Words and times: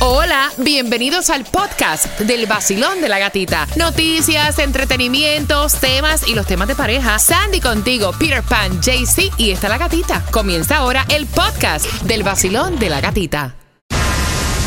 Hola, 0.00 0.52
bienvenidos 0.58 1.28
al 1.28 1.44
podcast 1.44 2.20
del 2.20 2.46
vacilón 2.46 3.00
de 3.00 3.08
la 3.08 3.18
gatita. 3.18 3.66
Noticias, 3.74 4.60
entretenimientos, 4.60 5.74
temas 5.80 6.28
y 6.28 6.36
los 6.36 6.46
temas 6.46 6.68
de 6.68 6.76
pareja. 6.76 7.18
Sandy 7.18 7.60
contigo, 7.60 8.12
Peter 8.16 8.44
Pan, 8.44 8.80
JC 8.80 9.32
y 9.38 9.50
está 9.50 9.68
la 9.68 9.76
gatita. 9.76 10.24
Comienza 10.30 10.76
ahora 10.76 11.04
el 11.08 11.26
podcast 11.26 11.84
del 12.02 12.22
vacilón 12.22 12.78
de 12.78 12.90
la 12.90 13.00
gatita. 13.00 13.56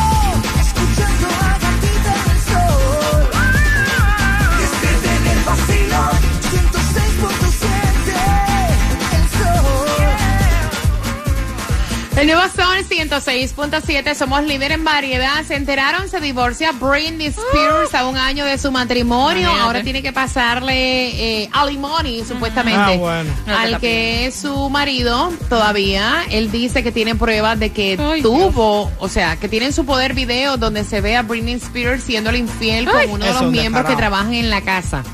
El 12.24 12.30
nuevo 12.30 12.42
Sol 12.56 12.78
106.7, 12.88 14.14
somos 14.14 14.42
líder 14.45 14.73
en 14.73 14.83
variedad. 14.83 15.45
Se 15.46 15.56
enteraron, 15.56 16.09
se 16.09 16.20
divorcia 16.20 16.73
Britney 16.73 17.27
Spears 17.27 17.95
a 17.95 18.06
un 18.09 18.16
año 18.16 18.47
de 18.47 18.56
su 18.56 18.73
matrimonio. 18.73 19.41
Imagínate. 19.42 19.60
Ahora 19.62 19.83
tiene 19.83 20.00
que 20.02 20.10
pasarle 20.10 21.42
eh, 21.42 21.50
alimony, 21.52 22.24
supuestamente, 22.27 22.95
Ah, 22.95 22.97
bueno. 22.97 23.30
al 23.47 23.78
que 23.78 24.24
es 24.24 24.37
su 24.37 24.70
marido 24.70 25.34
todavía. 25.50 26.24
Él 26.30 26.50
dice 26.50 26.83
que 26.83 26.92
tiene 26.92 27.14
pruebas 27.14 27.60
de 27.60 27.73
que 27.73 27.98
Ay, 28.00 28.23
tuvo, 28.23 28.91
o 28.98 29.09
sea, 29.11 29.36
que 29.36 29.50
tienen 29.50 29.75
su 29.75 29.84
poder 29.84 30.14
video 30.14 30.56
donde 30.56 30.84
se 30.84 31.03
ve 31.03 31.16
a 31.16 31.22
Britney 31.22 31.56
Spears 31.56 32.05
siendo 32.05 32.34
infiel 32.34 32.88
Ay, 32.88 33.06
con 33.06 33.16
uno 33.16 33.27
de 33.27 33.34
los 33.34 33.50
miembros 33.53 33.84
que 33.84 33.97
trabajan 33.97 34.33
en 34.33 34.48
la 34.48 34.62
casa. 34.62 35.05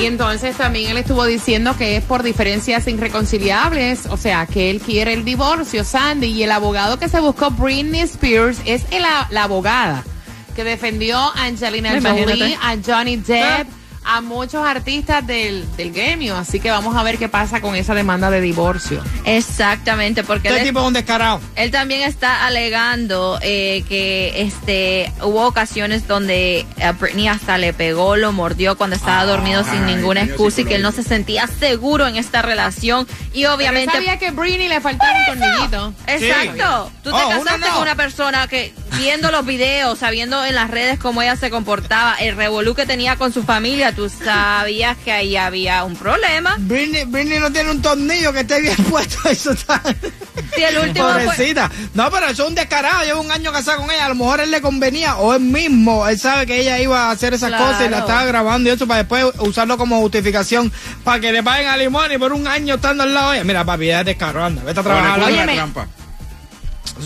Y 0.00 0.06
entonces 0.06 0.56
también 0.56 0.90
él 0.90 0.98
estuvo 0.98 1.24
diciendo 1.24 1.76
que 1.76 1.96
es 1.96 2.04
por 2.04 2.22
diferencias 2.22 2.86
irreconciliables, 2.86 4.06
o 4.06 4.16
sea, 4.16 4.46
que 4.46 4.70
él 4.70 4.80
quiere 4.80 5.12
el 5.12 5.24
divorcio, 5.24 5.84
Sandy, 5.84 6.28
y 6.28 6.42
el 6.44 6.52
abogado 6.52 6.98
que 6.98 7.08
se 7.08 7.18
buscó 7.20 7.50
Britney 7.50 8.00
Spears 8.02 8.58
es 8.64 8.84
el- 8.90 9.02
la 9.30 9.42
abogada 9.44 10.04
que 10.54 10.64
defendió 10.64 11.18
a 11.18 11.44
Angelina. 11.44 11.90
Jolie, 12.36 12.58
a 12.62 12.76
Johnny 12.84 13.16
Depp, 13.16 13.68
a 14.04 14.20
muchos 14.20 14.64
artistas 14.66 15.26
del, 15.26 15.64
del 15.76 15.92
gremio, 15.92 16.36
así 16.36 16.58
que 16.60 16.70
vamos 16.70 16.96
a 16.96 17.02
ver 17.02 17.18
qué 17.18 17.28
pasa 17.28 17.60
con 17.60 17.76
esa 17.76 17.94
demanda 17.94 18.30
de 18.30 18.40
divorcio. 18.40 19.00
Exactamente, 19.24 20.24
porque 20.24 20.48
Este 20.48 20.60
él, 20.60 20.66
tipo 20.68 20.80
es 20.80 20.86
un 20.86 20.92
descarado. 20.94 21.40
él 21.56 21.70
también 21.70 22.02
está 22.02 22.46
alegando 22.46 23.38
eh, 23.42 23.84
que 23.88 24.42
este 24.42 25.12
hubo 25.22 25.46
ocasiones 25.46 26.08
donde 26.08 26.66
a 26.82 26.92
Britney 26.92 27.28
hasta 27.28 27.58
le 27.58 27.72
pegó, 27.72 28.16
lo 28.16 28.32
mordió 28.32 28.76
cuando 28.76 28.96
estaba 28.96 29.24
dormido 29.24 29.62
sin 29.64 29.86
ninguna 29.86 30.22
excusa 30.22 30.62
y 30.62 30.64
que 30.64 30.76
él 30.76 30.82
no 30.82 30.92
se 30.92 31.02
sentía 31.02 31.46
seguro 31.46 32.06
en 32.06 32.16
esta 32.16 32.42
relación 32.42 33.06
y 33.32 33.44
obviamente 33.46 33.86
Pero 33.92 33.98
él 34.00 34.06
sabía 34.06 34.18
que 34.18 34.30
Britney 34.30 34.68
le 34.68 34.80
faltaba 34.80 35.12
un 35.18 35.38
tornillito. 35.38 35.94
Exacto. 36.06 36.90
Tú 37.02 37.10
te 37.10 37.16
Oh, 37.16 37.28
casaste 37.28 37.40
uno 37.56 37.58
no. 37.66 37.72
con 37.74 37.82
una 37.82 37.94
persona 37.94 38.46
que 38.48 38.72
viendo 38.96 39.30
los 39.30 39.44
videos, 39.46 39.98
sabiendo 39.98 40.44
en 40.44 40.54
las 40.54 40.70
redes 40.70 40.98
cómo 40.98 41.22
ella 41.22 41.36
se 41.36 41.50
comportaba, 41.50 42.14
el 42.16 42.36
revolú 42.36 42.74
que 42.74 42.84
tenía 42.86 43.16
con 43.16 43.32
su 43.32 43.42
familia, 43.42 43.91
tú 43.94 44.08
sabías 44.08 44.96
que 44.98 45.12
ahí 45.12 45.36
había 45.36 45.84
un 45.84 45.94
problema. 45.96 46.56
Britney, 46.58 47.04
Britney 47.04 47.38
no 47.38 47.50
tiene 47.52 47.70
un 47.70 47.80
tornillo 47.82 48.32
que 48.32 48.40
esté 48.40 48.60
bien 48.60 48.76
puesto. 48.90 49.28
Eso 49.28 49.52
está. 49.52 49.80
Si 50.54 50.62
el 50.62 50.78
último 50.78 51.08
fue- 51.10 51.24
Pobrecita. 51.24 51.70
No, 51.94 52.10
pero 52.10 52.26
eso 52.26 52.42
es 52.44 52.48
un 52.48 52.54
descarado. 52.54 53.04
Lleva 53.04 53.20
un 53.20 53.30
año 53.30 53.52
casado 53.52 53.80
con 53.82 53.90
ella. 53.90 54.06
A 54.06 54.08
lo 54.10 54.14
mejor 54.14 54.40
él 54.40 54.50
le 54.50 54.60
convenía. 54.60 55.16
O 55.16 55.34
él 55.34 55.40
mismo. 55.40 56.06
Él 56.08 56.18
sabe 56.18 56.46
que 56.46 56.60
ella 56.60 56.78
iba 56.80 57.04
a 57.08 57.10
hacer 57.12 57.34
esas 57.34 57.48
Claro. 57.48 57.66
cosas 57.66 57.86
y 57.86 57.90
la 57.90 57.98
estaba 58.00 58.24
grabando 58.24 58.68
y 58.70 58.72
eso 58.72 58.86
para 58.86 58.98
después 58.98 59.26
usarlo 59.38 59.76
como 59.78 60.00
justificación. 60.00 60.72
Para 61.04 61.20
que 61.20 61.32
le 61.32 61.42
paguen 61.42 61.68
a 61.68 61.76
limón 61.76 62.10
y 62.12 62.18
por 62.18 62.32
un 62.32 62.46
año 62.46 62.74
estando 62.76 63.02
al 63.04 63.12
lado 63.14 63.30
de 63.30 63.36
ella. 63.38 63.44
Mira, 63.44 63.64
papi, 63.64 63.86
ya 63.86 64.00
es 64.00 64.06
descarado. 64.06 64.44
Anda, 64.46 64.62
vete 64.64 64.80
a 64.80 64.82
trabajar. 64.82 65.20
Óyeme, 65.20 65.32
Óyeme, 65.42 65.54
trampa. 65.54 65.86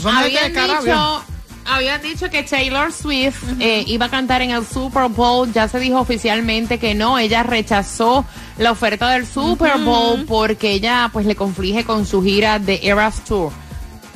habían 0.04 0.52
dicho, 0.52 1.24
habían 1.68 2.00
dicho 2.02 2.30
que 2.30 2.42
Taylor 2.42 2.92
Swift 2.92 3.42
eh, 3.60 3.84
iba 3.86 4.06
a 4.06 4.08
cantar 4.08 4.42
en 4.42 4.50
el 4.50 4.66
Super 4.66 5.08
Bowl. 5.08 5.52
Ya 5.52 5.68
se 5.68 5.78
dijo 5.78 5.98
oficialmente 6.00 6.78
que 6.78 6.94
no. 6.94 7.18
Ella 7.18 7.42
rechazó 7.42 8.24
la 8.58 8.70
oferta 8.72 9.10
del 9.10 9.26
Super 9.26 9.78
Bowl 9.78 10.24
porque 10.26 10.70
ella 10.72 11.10
pues 11.12 11.26
le 11.26 11.34
conflige 11.36 11.84
con 11.84 12.06
su 12.06 12.22
gira 12.22 12.58
de 12.58 12.80
Eras 12.82 13.24
Tour 13.24 13.52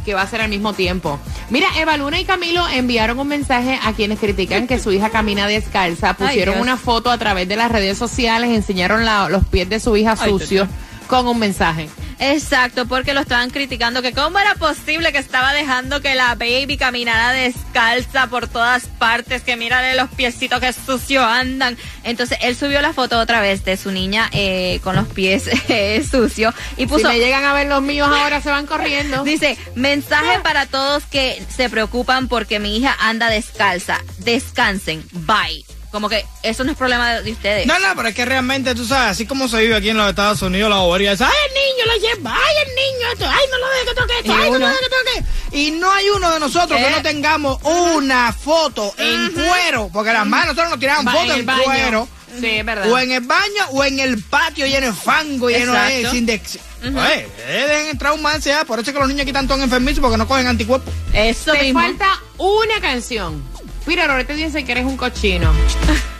que 0.04 0.14
va 0.14 0.22
a 0.22 0.26
ser 0.26 0.40
al 0.40 0.48
mismo 0.48 0.72
tiempo. 0.72 1.18
Mira, 1.50 1.66
Eva 1.76 1.94
Luna 1.98 2.18
y 2.18 2.24
Camilo 2.24 2.66
enviaron 2.68 3.18
un 3.20 3.28
mensaje 3.28 3.78
a 3.84 3.92
quienes 3.92 4.18
critican 4.18 4.66
que 4.66 4.78
su 4.78 4.90
hija 4.92 5.10
camina 5.10 5.46
descalza. 5.46 6.14
Pusieron 6.14 6.58
una 6.58 6.78
foto 6.78 7.10
a 7.10 7.18
través 7.18 7.46
de 7.48 7.56
las 7.56 7.70
redes 7.70 7.98
sociales, 7.98 8.48
enseñaron 8.50 9.04
la- 9.04 9.28
los 9.28 9.44
pies 9.44 9.68
de 9.68 9.78
su 9.78 9.94
hija 9.98 10.14
Ay, 10.18 10.30
sucios 10.30 10.68
con 11.06 11.28
un 11.28 11.38
mensaje. 11.38 11.90
Exacto, 12.20 12.86
porque 12.86 13.14
lo 13.14 13.20
estaban 13.20 13.48
criticando, 13.48 14.02
que 14.02 14.12
cómo 14.12 14.38
era 14.38 14.54
posible 14.54 15.10
que 15.10 15.18
estaba 15.18 15.54
dejando 15.54 16.02
que 16.02 16.14
la 16.14 16.34
baby 16.34 16.76
caminara 16.76 17.32
descalza 17.32 18.26
por 18.26 18.46
todas 18.46 18.86
partes, 18.86 19.42
que 19.42 19.56
mírale 19.56 19.94
los 19.94 20.10
piecitos 20.10 20.60
que 20.60 20.70
sucio 20.74 21.24
andan. 21.24 21.78
Entonces 22.04 22.36
él 22.42 22.54
subió 22.56 22.82
la 22.82 22.92
foto 22.92 23.18
otra 23.18 23.40
vez 23.40 23.64
de 23.64 23.78
su 23.78 23.90
niña 23.90 24.28
eh, 24.32 24.80
con 24.84 24.96
los 24.96 25.08
pies 25.08 25.48
eh, 25.68 26.04
sucios 26.08 26.54
y 26.76 26.82
Si 26.82 26.86
puso... 26.86 27.08
me 27.08 27.18
llegan 27.18 27.44
a 27.44 27.54
ver 27.54 27.68
los 27.68 27.80
míos 27.80 28.08
ahora 28.12 28.42
se 28.42 28.50
van 28.50 28.66
corriendo. 28.66 29.24
Dice, 29.24 29.56
mensaje 29.74 30.40
para 30.40 30.66
todos 30.66 31.04
que 31.04 31.42
se 31.48 31.70
preocupan 31.70 32.28
porque 32.28 32.58
mi 32.58 32.76
hija 32.76 32.94
anda 33.00 33.30
descalza. 33.30 33.98
Descansen. 34.18 35.02
Bye. 35.12 35.64
Como 35.90 36.08
que 36.08 36.24
eso 36.44 36.62
no 36.62 36.70
es 36.70 36.76
problema 36.78 37.14
de, 37.14 37.22
de 37.24 37.32
ustedes. 37.32 37.66
No, 37.66 37.76
no, 37.80 37.88
pero 37.96 38.08
es 38.08 38.14
que 38.14 38.24
realmente, 38.24 38.74
tú 38.76 38.86
sabes, 38.86 39.10
así 39.10 39.26
como 39.26 39.48
se 39.48 39.60
vive 39.60 39.74
aquí 39.74 39.88
en 39.90 39.96
los 39.96 40.08
Estados 40.08 40.40
Unidos, 40.42 40.70
la 40.70 40.76
bobería 40.76 41.12
es, 41.12 41.20
ay, 41.20 41.32
el 41.48 41.54
niño 41.54 41.92
lo 41.92 42.00
lleva, 42.00 42.34
ay, 42.36 42.54
el 42.64 42.74
niño 42.76 43.08
esto, 43.12 43.26
ay, 43.28 43.44
no 43.50 43.58
lo 43.58 43.68
deje 43.70 43.86
que 43.86 43.94
toque 43.94 44.18
esto, 44.20 44.32
ay, 44.40 44.50
no 44.52 44.58
lo 44.60 44.66
deje 44.68 44.78
que 44.80 44.88
toque. 44.88 45.56
Y 45.58 45.70
no 45.72 45.90
hay 45.92 46.08
uno 46.10 46.30
de 46.30 46.38
nosotros 46.40 46.78
que 46.78 46.86
Eh. 46.86 46.92
no 46.96 47.02
tengamos 47.02 47.58
una 47.64 48.32
foto 48.32 48.94
en 48.98 49.32
cuero, 49.32 49.90
porque 49.92 50.12
las 50.12 50.26
manos 50.26 50.46
nosotros 50.54 50.70
nos 50.70 50.78
tiramos 50.78 51.06
Va 51.12 51.18
fotos 51.18 51.36
en, 51.36 51.44
cuero, 51.46 52.08
Sí, 52.40 52.46
es 52.46 52.64
verdad. 52.64 52.88
o 52.88 52.96
en 52.96 53.10
el 53.10 53.20
baño, 53.22 53.64
o 53.72 53.82
en 53.82 53.98
el 53.98 54.22
patio 54.22 54.66
lleno 54.66 54.86
de 54.86 54.92
fango, 54.92 55.50
lleno 55.50 55.72
de, 55.72 56.08
sin 56.08 56.24
de, 56.24 56.40
Oye, 56.82 57.28
eh, 57.40 57.66
dejen 57.68 57.88
entrar 57.88 58.12
un 58.12 58.22
man, 58.22 58.40
sea, 58.40 58.64
por 58.64 58.78
eso 58.78 58.90
es 58.90 58.94
que 58.94 59.00
los 59.00 59.08
niños 59.08 59.22
aquí 59.22 59.30
están 59.30 59.48
todos 59.48 59.60
enfermizos, 59.60 60.00
porque 60.00 60.16
no 60.16 60.26
cogen 60.28 60.46
anticuerpos. 60.46 60.94
Eso 61.12 61.52
Te 61.52 61.64
mismo. 61.64 61.80
falta 61.80 62.08
una 62.38 62.80
canción. 62.80 63.42
Mira, 63.90 64.04
ahorita 64.08 64.34
dicen 64.34 64.64
que 64.64 64.70
eres 64.70 64.84
un 64.84 64.96
cochino. 64.96 65.52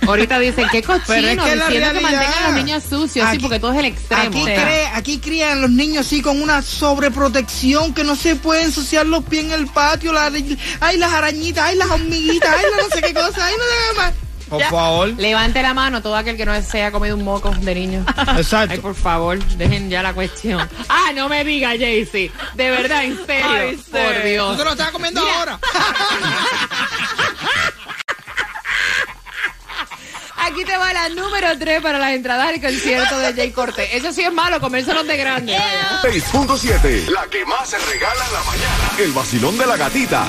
Ahorita 0.05 0.41
dicen 0.41 0.67
que 0.73 0.83
cochino, 0.83 1.05
Pero 1.07 1.29
es 1.29 1.31
que 1.31 1.37
la 1.37 1.45
diciendo 1.69 1.69
que 1.69 1.79
realidad- 1.79 2.03
mantengan 2.03 2.43
a 2.43 2.47
los 2.49 2.55
niños 2.57 2.83
sucios, 2.83 3.29
sí, 3.31 3.39
porque 3.39 3.61
todo 3.61 3.73
es 3.73 3.79
el 3.79 3.85
extremo. 3.85 4.23
Aquí, 4.25 4.43
o 4.43 4.47
sea. 4.47 4.65
cree- 4.67 4.91
aquí 4.93 5.19
crían 5.21 5.61
los 5.61 5.71
niños 5.71 6.05
así 6.05 6.21
con 6.21 6.43
una 6.43 6.63
sobreprotección 6.63 7.95
que 7.95 8.03
no 8.03 8.17
se 8.17 8.35
pueden 8.35 8.65
ensuciar 8.67 9.07
los 9.07 9.23
pies 9.25 9.45
en 9.45 9.53
el 9.53 9.69
patio. 9.69 10.13
La, 10.13 10.33
ay, 10.81 10.97
las 10.99 11.13
arañitas, 11.13 11.65
ay, 11.65 11.77
las 11.77 11.89
hormiguitas, 11.91 12.51
ay, 12.59 12.65
la 12.77 12.83
no 12.83 12.89
sé 12.93 13.03
qué 13.03 13.15
cosa, 13.15 13.47
ay, 13.47 13.55
no 13.57 13.63
sé 13.63 13.71
qué 13.93 13.97
más. 13.99 14.13
Por 14.49 14.59
Ya. 14.59 14.69
favor. 14.69 15.09
Levante 15.11 15.63
la 15.63 15.73
mano 15.75 16.03
todo 16.03 16.17
aquel 16.17 16.37
que 16.37 16.45
no 16.45 16.61
se 16.61 16.79
haya 16.79 16.91
comido 16.91 17.15
un 17.17 17.23
moco 17.25 17.51
de 17.61 17.73
niño. 17.73 18.05
Exacto. 18.37 18.73
Ay, 18.75 18.81
por 18.81 18.97
favor, 18.97 19.39
dejen 19.57 19.89
ya 19.89 20.03
la 20.03 20.13
cuestión. 20.13 20.69
Ah, 20.89 21.13
no 21.15 21.29
me 21.29 21.45
diga, 21.45 21.69
Jaycee. 21.79 22.33
De 22.55 22.71
verdad, 22.73 23.05
en 23.05 23.17
serio. 23.27 23.47
Ay, 23.49 23.77
sí. 23.77 23.93
por 23.93 24.01
Tú 24.23 24.27
Dios. 24.27 24.57
te 24.59 24.65
lo 24.65 24.71
estás 24.73 24.91
comiendo 24.91 25.21
ahora. 25.21 25.61
Aquí 30.43 30.65
te 30.65 30.77
va 30.77 30.93
la 30.93 31.09
número 31.11 31.59
3 31.59 31.83
para 31.83 31.99
las 31.99 32.13
entradas 32.13 32.49
al 32.49 32.61
concierto 32.61 33.19
de 33.19 33.35
Jay 33.35 33.51
Cortés. 33.51 33.89
Eso 33.93 34.11
sí 34.13 34.23
es 34.23 34.33
malo, 34.33 34.59
comérselos 34.59 35.07
de 35.07 35.17
grande. 35.17 35.53
vaya. 35.53 36.01
6.7, 36.03 37.09
la 37.11 37.27
que 37.27 37.45
más 37.45 37.69
se 37.69 37.79
regala 37.79 38.25
en 38.27 38.33
la 38.33 38.43
mañana. 38.45 38.91
El 38.99 39.13
vacilón 39.13 39.59
de 39.59 39.67
la 39.67 39.77
gatita. 39.77 40.27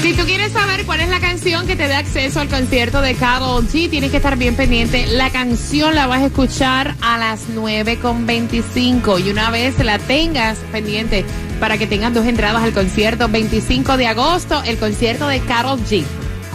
Si 0.00 0.14
tú 0.14 0.24
quieres 0.24 0.52
saber 0.52 0.86
cuál 0.86 1.00
es 1.00 1.10
la 1.10 1.20
canción 1.20 1.66
que 1.66 1.76
te 1.76 1.86
da 1.86 1.98
acceso 1.98 2.40
al 2.40 2.48
concierto 2.48 3.02
de 3.02 3.14
Karol 3.14 3.68
G, 3.68 3.90
tienes 3.90 4.10
que 4.10 4.16
estar 4.16 4.38
bien 4.38 4.56
pendiente. 4.56 5.06
La 5.06 5.28
canción 5.28 5.94
la 5.94 6.06
vas 6.06 6.22
a 6.22 6.26
escuchar 6.26 6.94
a 7.02 7.18
las 7.18 7.50
9.25 7.50 9.22
y 9.22 9.30
una 9.30 9.50
vez 9.50 9.78
la 9.78 9.98
tengas 9.98 10.58
pendiente 10.72 11.26
para 11.60 11.76
que 11.76 11.86
tengas 11.86 12.14
dos 12.14 12.24
entradas 12.24 12.62
al 12.62 12.72
concierto 12.72 13.28
25 13.28 13.98
de 13.98 14.06
agosto, 14.06 14.62
el 14.64 14.78
concierto 14.78 15.28
de 15.28 15.40
Karol 15.40 15.78
G. 15.80 16.02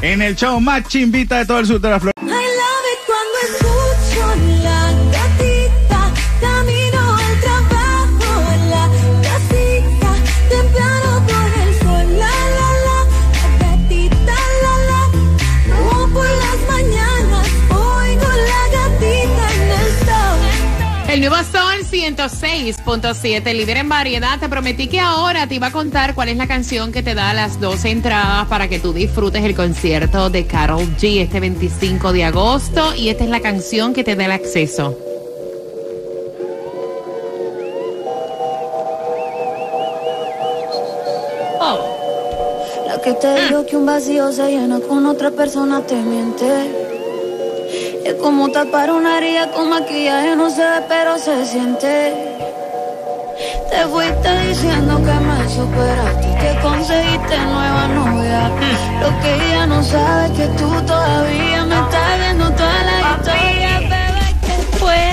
En 0.02 0.24
el 0.24 0.36
show 0.36 0.60
más 0.60 0.88
chimbita 0.88 1.38
de 1.38 1.46
todo 1.46 1.60
el 1.60 1.68
sur 1.68 1.80
de 1.80 1.90
la 1.90 2.00
Florida. 2.00 2.15
106.7, 22.74 23.54
líder 23.54 23.78
en 23.78 23.90
variedad. 23.90 24.40
Te 24.40 24.50
prometí 24.50 24.88
que 24.88 25.00
ahora 25.00 25.48
te 25.48 25.56
iba 25.56 25.68
a 25.68 25.72
contar 25.72 26.16
cuál 26.16 26.30
es 26.30 26.38
la 26.38 26.48
canción 26.48 26.92
que 26.92 27.04
te 27.04 27.14
da 27.14 27.34
las 27.34 27.60
dos 27.60 27.86
entradas 27.86 28.48
para 28.48 28.68
que 28.68 28.80
tú 28.80 28.92
disfrutes 28.92 29.44
el 29.44 29.56
concierto 29.56 30.30
de 30.30 30.48
Carol 30.48 30.86
G 30.98 31.22
este 31.22 31.40
25 31.40 32.12
de 32.12 32.24
agosto. 32.24 32.96
Y 32.96 33.10
esta 33.10 33.24
es 33.24 33.30
la 33.30 33.40
canción 33.40 33.94
que 33.94 34.04
te 34.04 34.16
da 34.16 34.26
el 34.26 34.32
acceso. 34.32 34.98
La 42.88 43.00
que 43.02 43.14
te 43.14 43.44
dijo 43.44 43.66
que 43.68 43.78
un 43.78 43.86
vacío 43.86 44.32
se 44.32 44.50
llena 44.50 44.80
con 44.80 45.06
otra 45.06 45.30
persona 45.30 45.82
te 45.82 45.96
miente. 45.96 46.86
Es 48.06 48.16
como 48.16 48.50
tapar 48.50 48.92
una 48.92 49.18
herida 49.18 49.52
con 49.52 49.70
maquillaje, 49.70 50.36
no 50.36 50.50
se 50.50 50.62
ve, 50.62 50.86
pero 50.88 51.18
se 51.18 51.46
siente. 51.46 52.35
Te 53.76 53.84
fuiste 53.88 54.48
diciendo 54.48 55.02
que 55.04 55.12
me 55.12 55.50
superaste, 55.50 56.28
que 56.40 56.56
conseguiste 56.62 57.38
nueva 57.38 57.90
novia. 57.90 58.50
Lo 59.02 59.20
que 59.20 59.36
ella 59.36 59.68
no 59.68 59.84
sabe 59.84 60.28
es 60.28 60.32
que 60.32 60.48
tú 60.58 60.82
todavía 60.86 61.66
me 61.66 61.76
estás 61.76 62.20
viendo 62.20 62.50
toda 62.52 62.84
la 62.84 63.18
historia, 63.18 63.80
bebé. 63.80 64.34
¿Qué 64.46 64.54
fue? 64.78 65.12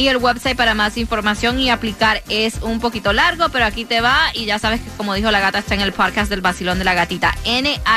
Y 0.00 0.08
el 0.08 0.16
website 0.16 0.56
para 0.56 0.72
más 0.72 0.96
información 0.96 1.60
y 1.60 1.68
aplicar 1.68 2.22
es 2.30 2.62
un 2.62 2.80
poquito 2.80 3.12
largo, 3.12 3.50
pero 3.50 3.66
aquí 3.66 3.84
te 3.84 4.00
va. 4.00 4.30
Y 4.32 4.46
ya 4.46 4.58
sabes 4.58 4.80
que, 4.80 4.88
como 4.96 5.12
dijo 5.12 5.30
la 5.30 5.40
gata, 5.40 5.58
está 5.58 5.74
en 5.74 5.82
el 5.82 5.92
podcast 5.92 6.30
del 6.30 6.40
vacilón 6.40 6.78
de 6.78 6.84
la 6.84 6.94
gatita. 6.94 7.34
nhssf.org 7.44 7.90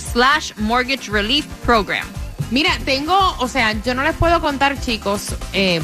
slash 0.00 0.50
mortgage 0.56 1.08
relief 1.08 1.46
program. 1.64 2.04
Mira, 2.50 2.76
tengo, 2.84 3.16
o 3.38 3.46
sea, 3.46 3.80
yo 3.84 3.94
no 3.94 4.02
les 4.02 4.16
puedo 4.16 4.40
contar, 4.40 4.80
chicos, 4.80 5.36
eh, 5.52 5.80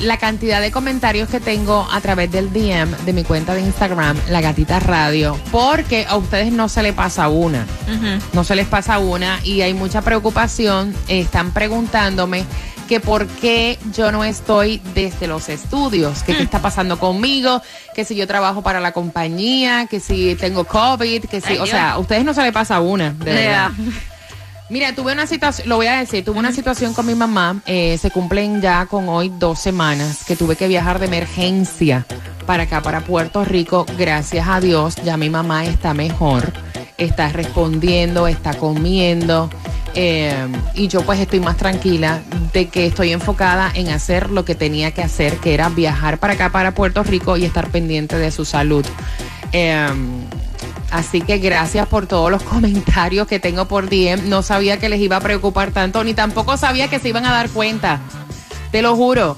la 0.00 0.16
cantidad 0.16 0.62
de 0.62 0.70
comentarios 0.70 1.28
que 1.28 1.38
tengo 1.38 1.86
a 1.92 2.00
través 2.00 2.32
del 2.32 2.50
DM 2.54 2.90
de 3.04 3.12
mi 3.12 3.22
cuenta 3.22 3.54
de 3.54 3.60
Instagram, 3.60 4.16
La 4.30 4.40
Gatita 4.40 4.80
Radio, 4.80 5.38
porque 5.52 6.06
a 6.08 6.16
ustedes 6.16 6.52
no 6.52 6.70
se 6.70 6.82
les 6.82 6.94
pasa 6.94 7.28
una. 7.28 7.66
No 8.32 8.44
se 8.44 8.56
les 8.56 8.66
pasa 8.66 8.98
una 8.98 9.40
y 9.44 9.60
hay 9.60 9.74
mucha 9.74 10.00
preocupación. 10.00 10.94
Eh, 11.08 11.20
están 11.20 11.50
preguntándome 11.50 12.46
que 12.86 13.00
por 13.00 13.26
qué 13.26 13.78
yo 13.92 14.12
no 14.12 14.24
estoy 14.24 14.80
desde 14.94 15.26
los 15.26 15.48
estudios, 15.48 16.22
que 16.22 16.36
qué 16.36 16.42
está 16.42 16.60
pasando 16.60 16.98
conmigo, 16.98 17.60
que 17.94 18.04
si 18.04 18.14
yo 18.14 18.26
trabajo 18.26 18.62
para 18.62 18.80
la 18.80 18.92
compañía, 18.92 19.86
que 19.86 20.00
si 20.00 20.34
tengo 20.36 20.64
COVID, 20.64 21.24
que 21.24 21.40
si, 21.40 21.52
Ay, 21.52 21.58
o 21.58 21.64
Dios. 21.64 21.70
sea, 21.70 21.92
a 21.92 21.98
ustedes 21.98 22.24
no 22.24 22.34
se 22.34 22.42
les 22.42 22.52
pasa 22.52 22.80
una, 22.80 23.10
de 23.10 23.32
verdad. 23.32 23.70
Mira, 24.68 24.92
tuve 24.94 25.12
una 25.12 25.28
situación, 25.28 25.68
lo 25.68 25.76
voy 25.76 25.86
a 25.86 25.98
decir, 25.98 26.24
tuve 26.24 26.40
una 26.40 26.52
situación 26.52 26.92
con 26.92 27.06
mi 27.06 27.14
mamá, 27.14 27.62
eh, 27.66 27.98
se 27.98 28.10
cumplen 28.10 28.60
ya 28.60 28.86
con 28.86 29.08
hoy 29.08 29.32
dos 29.38 29.60
semanas 29.60 30.24
que 30.26 30.34
tuve 30.34 30.56
que 30.56 30.66
viajar 30.66 30.98
de 30.98 31.06
emergencia 31.06 32.04
para 32.46 32.64
acá, 32.64 32.82
para 32.82 33.02
Puerto 33.02 33.44
Rico. 33.44 33.86
Gracias 33.96 34.48
a 34.48 34.60
Dios, 34.60 34.96
ya 35.04 35.16
mi 35.16 35.30
mamá 35.30 35.64
está 35.64 35.94
mejor, 35.94 36.52
está 36.98 37.28
respondiendo, 37.28 38.26
está 38.26 38.54
comiendo. 38.54 39.50
Eh, 39.96 40.46
y 40.74 40.88
yo 40.88 41.02
pues 41.02 41.18
estoy 41.18 41.40
más 41.40 41.56
tranquila 41.56 42.20
de 42.52 42.68
que 42.68 42.86
estoy 42.86 43.12
enfocada 43.12 43.70
en 43.74 43.88
hacer 43.88 44.30
lo 44.30 44.44
que 44.44 44.54
tenía 44.54 44.92
que 44.92 45.02
hacer, 45.02 45.38
que 45.38 45.54
era 45.54 45.68
viajar 45.68 46.18
para 46.18 46.34
acá, 46.34 46.50
para 46.50 46.72
Puerto 46.72 47.02
Rico 47.02 47.36
y 47.36 47.44
estar 47.44 47.70
pendiente 47.70 48.16
de 48.16 48.30
su 48.30 48.44
salud. 48.44 48.86
Eh, 49.52 49.88
Así 50.90 51.20
que 51.20 51.38
gracias 51.38 51.86
por 51.88 52.06
todos 52.06 52.30
los 52.30 52.42
comentarios 52.44 53.26
que 53.26 53.40
tengo 53.40 53.66
por 53.66 53.88
DM. 53.88 54.28
No 54.28 54.42
sabía 54.42 54.78
que 54.78 54.88
les 54.88 55.00
iba 55.00 55.16
a 55.16 55.20
preocupar 55.20 55.72
tanto, 55.72 56.04
ni 56.04 56.14
tampoco 56.14 56.56
sabía 56.56 56.88
que 56.88 56.98
se 56.98 57.08
iban 57.08 57.26
a 57.26 57.32
dar 57.32 57.50
cuenta. 57.50 58.00
Te 58.70 58.82
lo 58.82 58.94
juro. 58.96 59.36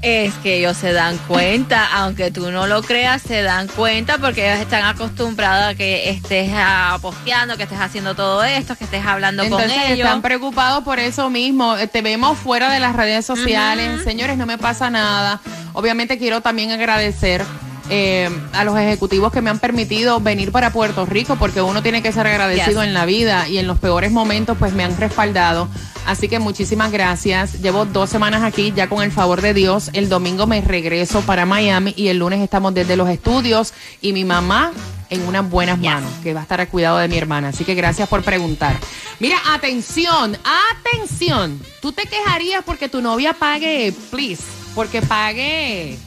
Es 0.00 0.32
que 0.34 0.58
ellos 0.58 0.76
se 0.76 0.92
dan 0.92 1.18
cuenta, 1.26 1.84
aunque 1.92 2.30
tú 2.30 2.52
no 2.52 2.68
lo 2.68 2.82
creas, 2.82 3.20
se 3.20 3.42
dan 3.42 3.66
cuenta 3.66 4.18
porque 4.18 4.48
ellos 4.48 4.60
están 4.60 4.84
acostumbrados 4.84 5.72
a 5.72 5.74
que 5.74 6.10
estés 6.10 6.50
ah, 6.54 6.96
posteando, 7.02 7.56
que 7.56 7.64
estés 7.64 7.80
haciendo 7.80 8.14
todo 8.14 8.44
esto, 8.44 8.76
que 8.76 8.84
estés 8.84 9.04
hablando 9.04 9.42
Entonces 9.42 9.72
con 9.72 9.80
ellos. 9.90 10.06
están 10.06 10.22
preocupados 10.22 10.84
por 10.84 11.00
eso 11.00 11.30
mismo. 11.30 11.76
Eh, 11.76 11.88
Te 11.88 12.00
vemos 12.00 12.38
fuera 12.38 12.70
de 12.72 12.78
las 12.78 12.94
redes 12.94 13.26
sociales. 13.26 14.04
Señores, 14.04 14.36
no 14.36 14.46
me 14.46 14.56
pasa 14.56 14.88
nada. 14.88 15.40
Obviamente 15.72 16.16
quiero 16.16 16.42
también 16.42 16.70
agradecer 16.70 17.44
eh, 17.90 18.28
a 18.52 18.64
los 18.64 18.76
ejecutivos 18.78 19.32
que 19.32 19.40
me 19.40 19.50
han 19.50 19.58
permitido 19.58 20.20
venir 20.20 20.52
para 20.52 20.72
Puerto 20.72 21.06
Rico 21.06 21.36
porque 21.36 21.62
uno 21.62 21.82
tiene 21.82 22.02
que 22.02 22.12
ser 22.12 22.26
agradecido 22.26 22.80
Yes. 22.82 22.88
en 22.88 22.94
la 22.94 23.04
vida 23.06 23.48
y 23.48 23.58
en 23.58 23.66
los 23.66 23.78
peores 23.78 24.10
momentos 24.12 24.56
pues 24.58 24.72
me 24.72 24.84
han 24.84 24.96
respaldado. 24.96 25.68
Así 26.06 26.28
que 26.28 26.38
muchísimas 26.38 26.90
gracias. 26.90 27.60
Llevo 27.60 27.84
dos 27.84 28.08
semanas 28.10 28.42
aquí 28.42 28.72
ya 28.74 28.88
con 28.88 29.02
el 29.02 29.12
favor 29.12 29.42
de 29.42 29.52
Dios. 29.54 29.90
El 29.92 30.08
domingo 30.08 30.46
me 30.46 30.60
regreso 30.60 31.20
para 31.22 31.44
Miami 31.46 31.92
y 31.96 32.08
el 32.08 32.18
lunes 32.18 32.40
estamos 32.40 32.72
desde 32.74 32.96
los 32.96 33.08
estudios 33.10 33.72
y 34.00 34.12
mi 34.12 34.24
mamá 34.24 34.72
en 35.10 35.26
unas 35.26 35.48
buenas 35.48 35.78
manos, 35.78 36.10
que 36.22 36.34
va 36.34 36.40
a 36.40 36.42
estar 36.42 36.60
al 36.60 36.68
cuidado 36.68 36.98
de 36.98 37.08
mi 37.08 37.16
hermana. 37.16 37.48
Así 37.48 37.64
que 37.64 37.74
gracias 37.74 38.08
por 38.08 38.22
preguntar. 38.22 38.76
Mira, 39.20 39.36
atención, 39.52 40.36
atención. 40.80 41.60
Tú 41.80 41.92
te 41.92 42.02
quejarías 42.06 42.62
porque 42.64 42.88
tu 42.88 43.00
novia 43.00 43.32
pague, 43.32 43.92
please, 44.10 44.42
porque 44.74 45.00
pague. 45.02 45.98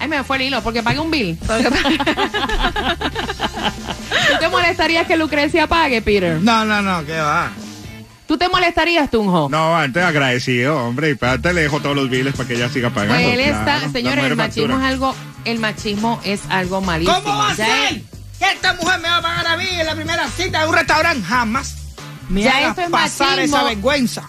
Ay, 0.00 0.08
me 0.08 0.22
fue 0.24 0.36
el 0.36 0.42
hilo, 0.44 0.62
porque 0.62 0.82
pague 0.82 0.98
un 0.98 1.10
bill. 1.10 1.38
¿Tú 4.28 4.38
te 4.40 4.48
molestarías 4.48 5.06
que 5.06 5.16
Lucrecia 5.16 5.66
pague, 5.66 6.02
Peter? 6.02 6.40
No, 6.40 6.64
no, 6.64 6.82
no, 6.82 7.04
¿qué 7.04 7.16
va? 7.18 7.50
¿Tú 8.26 8.38
te 8.38 8.48
molestarías, 8.48 9.10
Tunjo? 9.10 9.48
No, 9.50 9.76
antes 9.76 10.02
agradecido, 10.02 10.78
hombre, 10.82 11.08
y 11.10 11.12
espérate, 11.12 11.52
le 11.52 11.62
dejo 11.62 11.80
todos 11.80 11.94
los 11.94 12.08
biles 12.08 12.34
para 12.34 12.48
que 12.48 12.54
ella 12.54 12.68
siga 12.70 12.88
pagando. 12.90 13.14
Pues 13.22 13.26
él 13.34 13.40
está, 13.40 13.64
claro, 13.64 13.92
señores, 13.92 14.24
el 14.24 14.36
machismo 14.36 14.62
factura. 14.68 14.86
es 14.88 14.92
algo, 14.92 15.14
el 15.44 15.58
machismo 15.58 16.20
es 16.24 16.40
algo 16.48 16.80
malísimo. 16.80 17.22
¿Cómo 17.22 17.36
va 17.36 17.50
a 17.50 17.54
Ya 17.54 17.66
ser? 17.66 18.00
Que 18.38 18.50
esta 18.52 18.72
mujer 18.74 18.98
me 19.00 19.08
va 19.08 19.18
a 19.18 19.22
pagar 19.22 19.46
a 19.46 19.56
mí 19.58 19.66
en 19.68 19.86
la 19.86 19.94
primera 19.94 20.26
cita 20.28 20.62
de 20.62 20.68
un 20.68 20.74
restaurante. 20.74 21.22
Jamás. 21.26 21.76
Me 22.30 22.42
Ya 22.42 22.68
esto 22.68 22.80
es 22.80 22.88
pasar 22.90 23.36
machismo. 23.36 23.56
esa 23.58 23.64
vergüenza. 23.66 24.28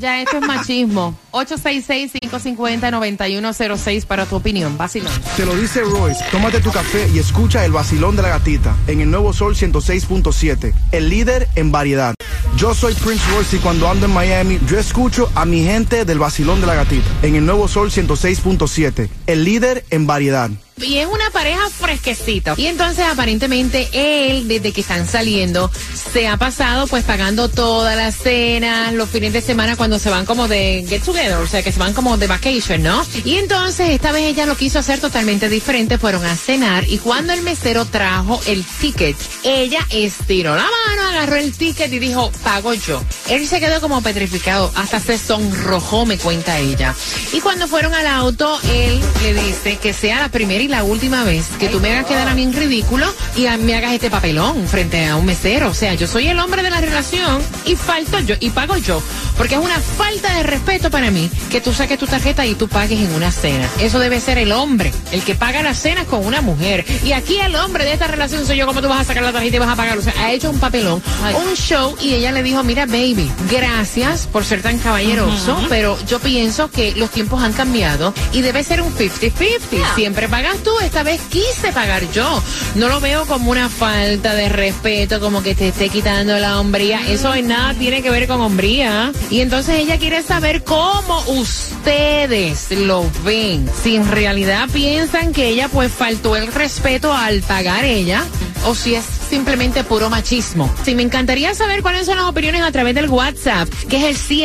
Ya 0.00 0.22
esto 0.22 0.38
es 0.38 0.46
machismo. 0.46 1.14
866-550-9106 1.32 4.06
para 4.06 4.26
tu 4.26 4.36
opinión. 4.36 4.76
Vacilón. 4.76 5.12
Te 5.36 5.46
lo 5.46 5.54
dice 5.54 5.82
Royce, 5.82 6.24
tómate 6.32 6.60
tu 6.60 6.72
café 6.72 7.08
y 7.14 7.18
escucha 7.18 7.64
el 7.64 7.70
vacilón 7.72 8.16
de 8.16 8.22
la 8.22 8.30
gatita 8.30 8.74
en 8.86 9.00
el 9.00 9.10
nuevo 9.10 9.32
Sol 9.32 9.54
106.7, 9.54 10.72
el 10.92 11.08
líder 11.08 11.48
en 11.54 11.70
variedad. 11.70 12.14
Yo 12.56 12.74
soy 12.74 12.94
Prince 12.94 13.24
Royce 13.30 13.56
y 13.56 13.58
cuando 13.60 13.88
ando 13.88 14.06
en 14.06 14.12
Miami, 14.12 14.58
yo 14.66 14.78
escucho 14.78 15.30
a 15.34 15.44
mi 15.44 15.64
gente 15.64 16.04
del 16.04 16.18
vacilón 16.18 16.60
de 16.60 16.66
la 16.66 16.74
gatita 16.74 17.08
en 17.22 17.36
el 17.36 17.46
nuevo 17.46 17.68
Sol 17.68 17.90
106.7, 17.90 19.08
el 19.26 19.44
líder 19.44 19.84
en 19.90 20.06
variedad. 20.06 20.50
Y 20.82 20.96
es 20.96 21.06
una 21.06 21.30
pareja 21.30 21.68
fresquecita. 21.68 22.54
Y 22.56 22.66
entonces 22.66 23.04
aparentemente 23.04 23.88
él, 23.92 24.48
desde 24.48 24.72
que 24.72 24.80
están 24.80 25.06
saliendo, 25.06 25.70
se 26.12 26.26
ha 26.26 26.36
pasado 26.36 26.86
pues 26.86 27.04
pagando 27.04 27.48
todas 27.48 27.96
las 27.96 28.16
cenas, 28.16 28.94
los 28.94 29.08
fines 29.10 29.32
de 29.32 29.42
semana 29.42 29.76
cuando 29.76 29.98
se 29.98 30.08
van 30.08 30.24
como 30.24 30.48
de 30.48 30.84
get 30.88 31.02
together, 31.02 31.34
o 31.34 31.46
sea 31.46 31.62
que 31.62 31.72
se 31.72 31.78
van 31.78 31.92
como 31.92 32.16
de 32.16 32.26
vacation, 32.26 32.82
¿no? 32.82 33.04
Y 33.24 33.36
entonces 33.36 33.90
esta 33.90 34.12
vez 34.12 34.24
ella 34.24 34.46
lo 34.46 34.56
quiso 34.56 34.78
hacer 34.78 35.00
totalmente 35.00 35.48
diferente, 35.48 35.98
fueron 35.98 36.24
a 36.24 36.34
cenar 36.34 36.88
y 36.88 36.98
cuando 36.98 37.32
el 37.32 37.42
mesero 37.42 37.84
trajo 37.84 38.40
el 38.46 38.64
ticket, 38.64 39.16
ella 39.44 39.86
estiró 39.90 40.56
la 40.56 40.64
mano, 40.64 41.08
agarró 41.08 41.36
el 41.36 41.52
ticket 41.52 41.92
y 41.92 41.98
dijo, 41.98 42.32
pago 42.42 42.74
yo. 42.74 43.02
Él 43.28 43.46
se 43.46 43.60
quedó 43.60 43.80
como 43.80 44.02
petrificado, 44.02 44.70
hasta 44.74 45.00
se 45.00 45.18
sonrojó, 45.18 46.06
me 46.06 46.18
cuenta 46.18 46.58
ella. 46.58 46.94
Y 47.32 47.40
cuando 47.40 47.66
fueron 47.68 47.94
al 47.94 48.06
auto, 48.06 48.58
él 48.72 49.00
le 49.22 49.34
dice 49.34 49.76
que 49.76 49.92
sea 49.92 50.20
la 50.20 50.28
primera 50.28 50.62
y 50.62 50.68
la 50.68 50.82
última 50.82 51.24
vez 51.24 51.46
que 51.58 51.68
tú 51.68 51.80
me 51.80 51.90
hagas 51.92 52.06
quedar 52.06 52.28
a 52.28 52.34
mí 52.34 52.42
en 52.42 52.52
ridículo 52.52 53.06
y 53.36 53.46
a- 53.46 53.56
me 53.56 53.74
hagas 53.74 53.92
este 53.92 54.10
papelón 54.10 54.66
frente 54.68 55.06
a 55.06 55.16
un 55.16 55.26
mesero. 55.26 55.70
O 55.70 55.74
sea, 55.74 55.94
yo 55.94 56.06
soy 56.06 56.28
el 56.28 56.38
hombre 56.38 56.62
de 56.62 56.70
la 56.70 56.80
relación 56.80 57.42
y 57.64 57.76
falto 57.76 58.18
yo 58.20 58.34
y 58.40 58.50
pago 58.50 58.76
yo. 58.76 59.02
Porque 59.36 59.54
es 59.54 59.60
una 59.60 59.78
falta 59.80 60.34
de 60.34 60.42
respeto 60.42 60.90
para 60.90 61.10
mí 61.10 61.30
que 61.50 61.60
tú 61.60 61.72
saques 61.72 61.98
tu 61.98 62.06
tarjeta 62.06 62.44
y 62.46 62.54
tú 62.54 62.68
pagues 62.68 62.98
en 63.00 63.12
una 63.14 63.30
cena. 63.32 63.68
Eso 63.80 63.98
debe 63.98 64.20
ser 64.20 64.38
el 64.38 64.52
hombre, 64.52 64.92
el 65.12 65.22
que 65.22 65.34
paga 65.34 65.62
las 65.62 65.78
cenas 65.78 66.06
con 66.06 66.24
una 66.26 66.40
mujer. 66.40 66.84
Y 67.04 67.12
aquí 67.12 67.38
el 67.38 67.54
hombre 67.56 67.84
de 67.84 67.92
esta 67.94 68.06
relación 68.06 68.46
soy 68.46 68.56
yo, 68.58 68.66
como 68.66 68.82
tú 68.82 68.88
vas 68.88 69.00
a 69.00 69.04
sacar 69.04 69.22
la 69.22 69.32
tarjeta 69.32 69.56
y 69.56 69.58
vas 69.58 69.68
a 69.70 69.76
pagar. 69.76 69.98
O 69.98 70.02
sea, 70.02 70.12
ha 70.18 70.32
hecho 70.32 70.50
un 70.50 70.58
papelón, 70.58 71.02
un 71.36 71.54
show 71.56 71.96
y 72.00 72.14
ella 72.14 72.29
le 72.32 72.42
dijo, 72.42 72.62
mira, 72.62 72.86
baby, 72.86 73.30
gracias 73.50 74.26
por 74.26 74.44
ser 74.44 74.62
tan 74.62 74.78
caballeroso, 74.78 75.58
pero 75.68 75.98
yo 76.06 76.18
pienso 76.20 76.70
que 76.70 76.92
los 76.92 77.10
tiempos 77.10 77.42
han 77.42 77.52
cambiado 77.52 78.14
y 78.32 78.40
debe 78.40 78.64
ser 78.64 78.82
un 78.82 78.94
50-50. 78.94 79.94
Siempre 79.94 80.28
pagas 80.28 80.58
tú, 80.58 80.70
esta 80.80 81.02
vez 81.02 81.20
quise 81.28 81.72
pagar 81.72 82.02
yo. 82.12 82.42
No 82.74 82.88
lo 82.88 83.00
veo 83.00 83.26
como 83.26 83.50
una 83.50 83.68
falta 83.68 84.34
de 84.34 84.48
respeto, 84.48 85.20
como 85.20 85.42
que 85.42 85.54
te 85.54 85.68
esté 85.68 85.88
quitando 85.88 86.38
la 86.38 86.60
hombría. 86.60 87.00
Eso 87.08 87.34
en 87.34 87.48
nada 87.48 87.74
tiene 87.74 88.02
que 88.02 88.10
ver 88.10 88.26
con 88.26 88.40
hombría. 88.40 89.12
Y 89.30 89.40
entonces 89.40 89.78
ella 89.78 89.98
quiere 89.98 90.22
saber 90.22 90.64
cómo 90.64 91.22
ustedes 91.28 92.70
lo 92.70 93.10
ven. 93.24 93.68
Si 93.82 93.96
en 93.96 94.10
realidad 94.10 94.68
piensan 94.72 95.32
que 95.32 95.48
ella 95.48 95.68
pues 95.68 95.92
faltó 95.92 96.36
el 96.36 96.52
respeto 96.52 97.12
al 97.12 97.40
pagar 97.42 97.84
ella 97.84 98.24
o 98.66 98.74
si 98.74 98.94
es 98.94 99.04
simplemente 99.28 99.84
puro 99.84 100.10
machismo. 100.10 100.72
Sí, 100.84 100.94
me 100.94 101.02
encantaría 101.02 101.54
saber 101.54 101.82
cuáles 101.82 102.06
son 102.06 102.16
las 102.16 102.26
opiniones 102.26 102.62
a 102.62 102.70
través 102.72 102.94
del 102.94 103.08
WhatsApp, 103.08 103.68
que 103.88 103.96
es 104.08 104.28
el 104.30 104.38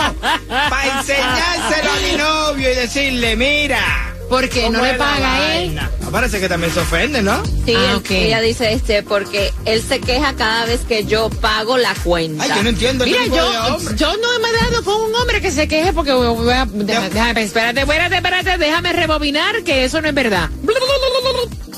para 0.49 0.99
enseñárselo 1.01 1.91
a 1.91 1.97
mi 2.11 2.17
novio 2.17 2.73
y 2.73 2.75
decirle, 2.75 3.37
mira. 3.37 4.15
Porque 4.29 4.69
no 4.71 4.79
¿cómo 4.79 4.85
le 4.93 4.95
paga 4.99 5.53
él. 5.57 5.67
vaina? 5.69 5.91
Ah, 6.05 6.09
Parece 6.11 6.41
que 6.41 6.49
también 6.49 6.73
se 6.73 6.81
ofende, 6.81 7.23
¿no? 7.23 7.43
Sí, 7.65 7.75
Ah, 7.77 8.01
ella 8.11 8.41
dice 8.41 8.73
este 8.73 9.03
porque 9.03 9.53
él 9.65 9.83
se 9.83 10.01
queja 10.01 10.35
cada 10.35 10.67
vez 10.67 10.81
que 10.83 11.05
yo 11.05 11.29
pago 11.31 11.77
la 11.79 11.95
cuenta. 12.03 12.45
Ay, 12.45 12.51
yo 12.57 12.63
no 12.63 12.69
entiendo 12.71 13.05
el 13.05 13.11
Mira, 13.11 13.25
tipo 13.25 13.37
yo, 13.37 13.79
yo 13.95 14.17
no 14.17 14.39
me 14.41 14.49
he 14.49 14.53
dado 14.71 14.85
con 14.85 15.03
un 15.03 15.15
hombre 15.15 15.41
que 15.41 15.51
se 15.51 15.67
queje 15.69 15.93
porque 15.93 16.13
voy 16.13 16.53
a, 16.53 16.67
déjame, 16.67 17.09
déjame, 17.11 17.43
espérate, 17.43 17.81
espérate, 17.81 18.17
espérate, 18.17 18.59
déjame 18.59 18.93
rebobinar 18.93 19.63
que 19.65 19.85
eso 19.85 20.01
no 20.01 20.09
es 20.09 20.15
verdad. 20.15 20.49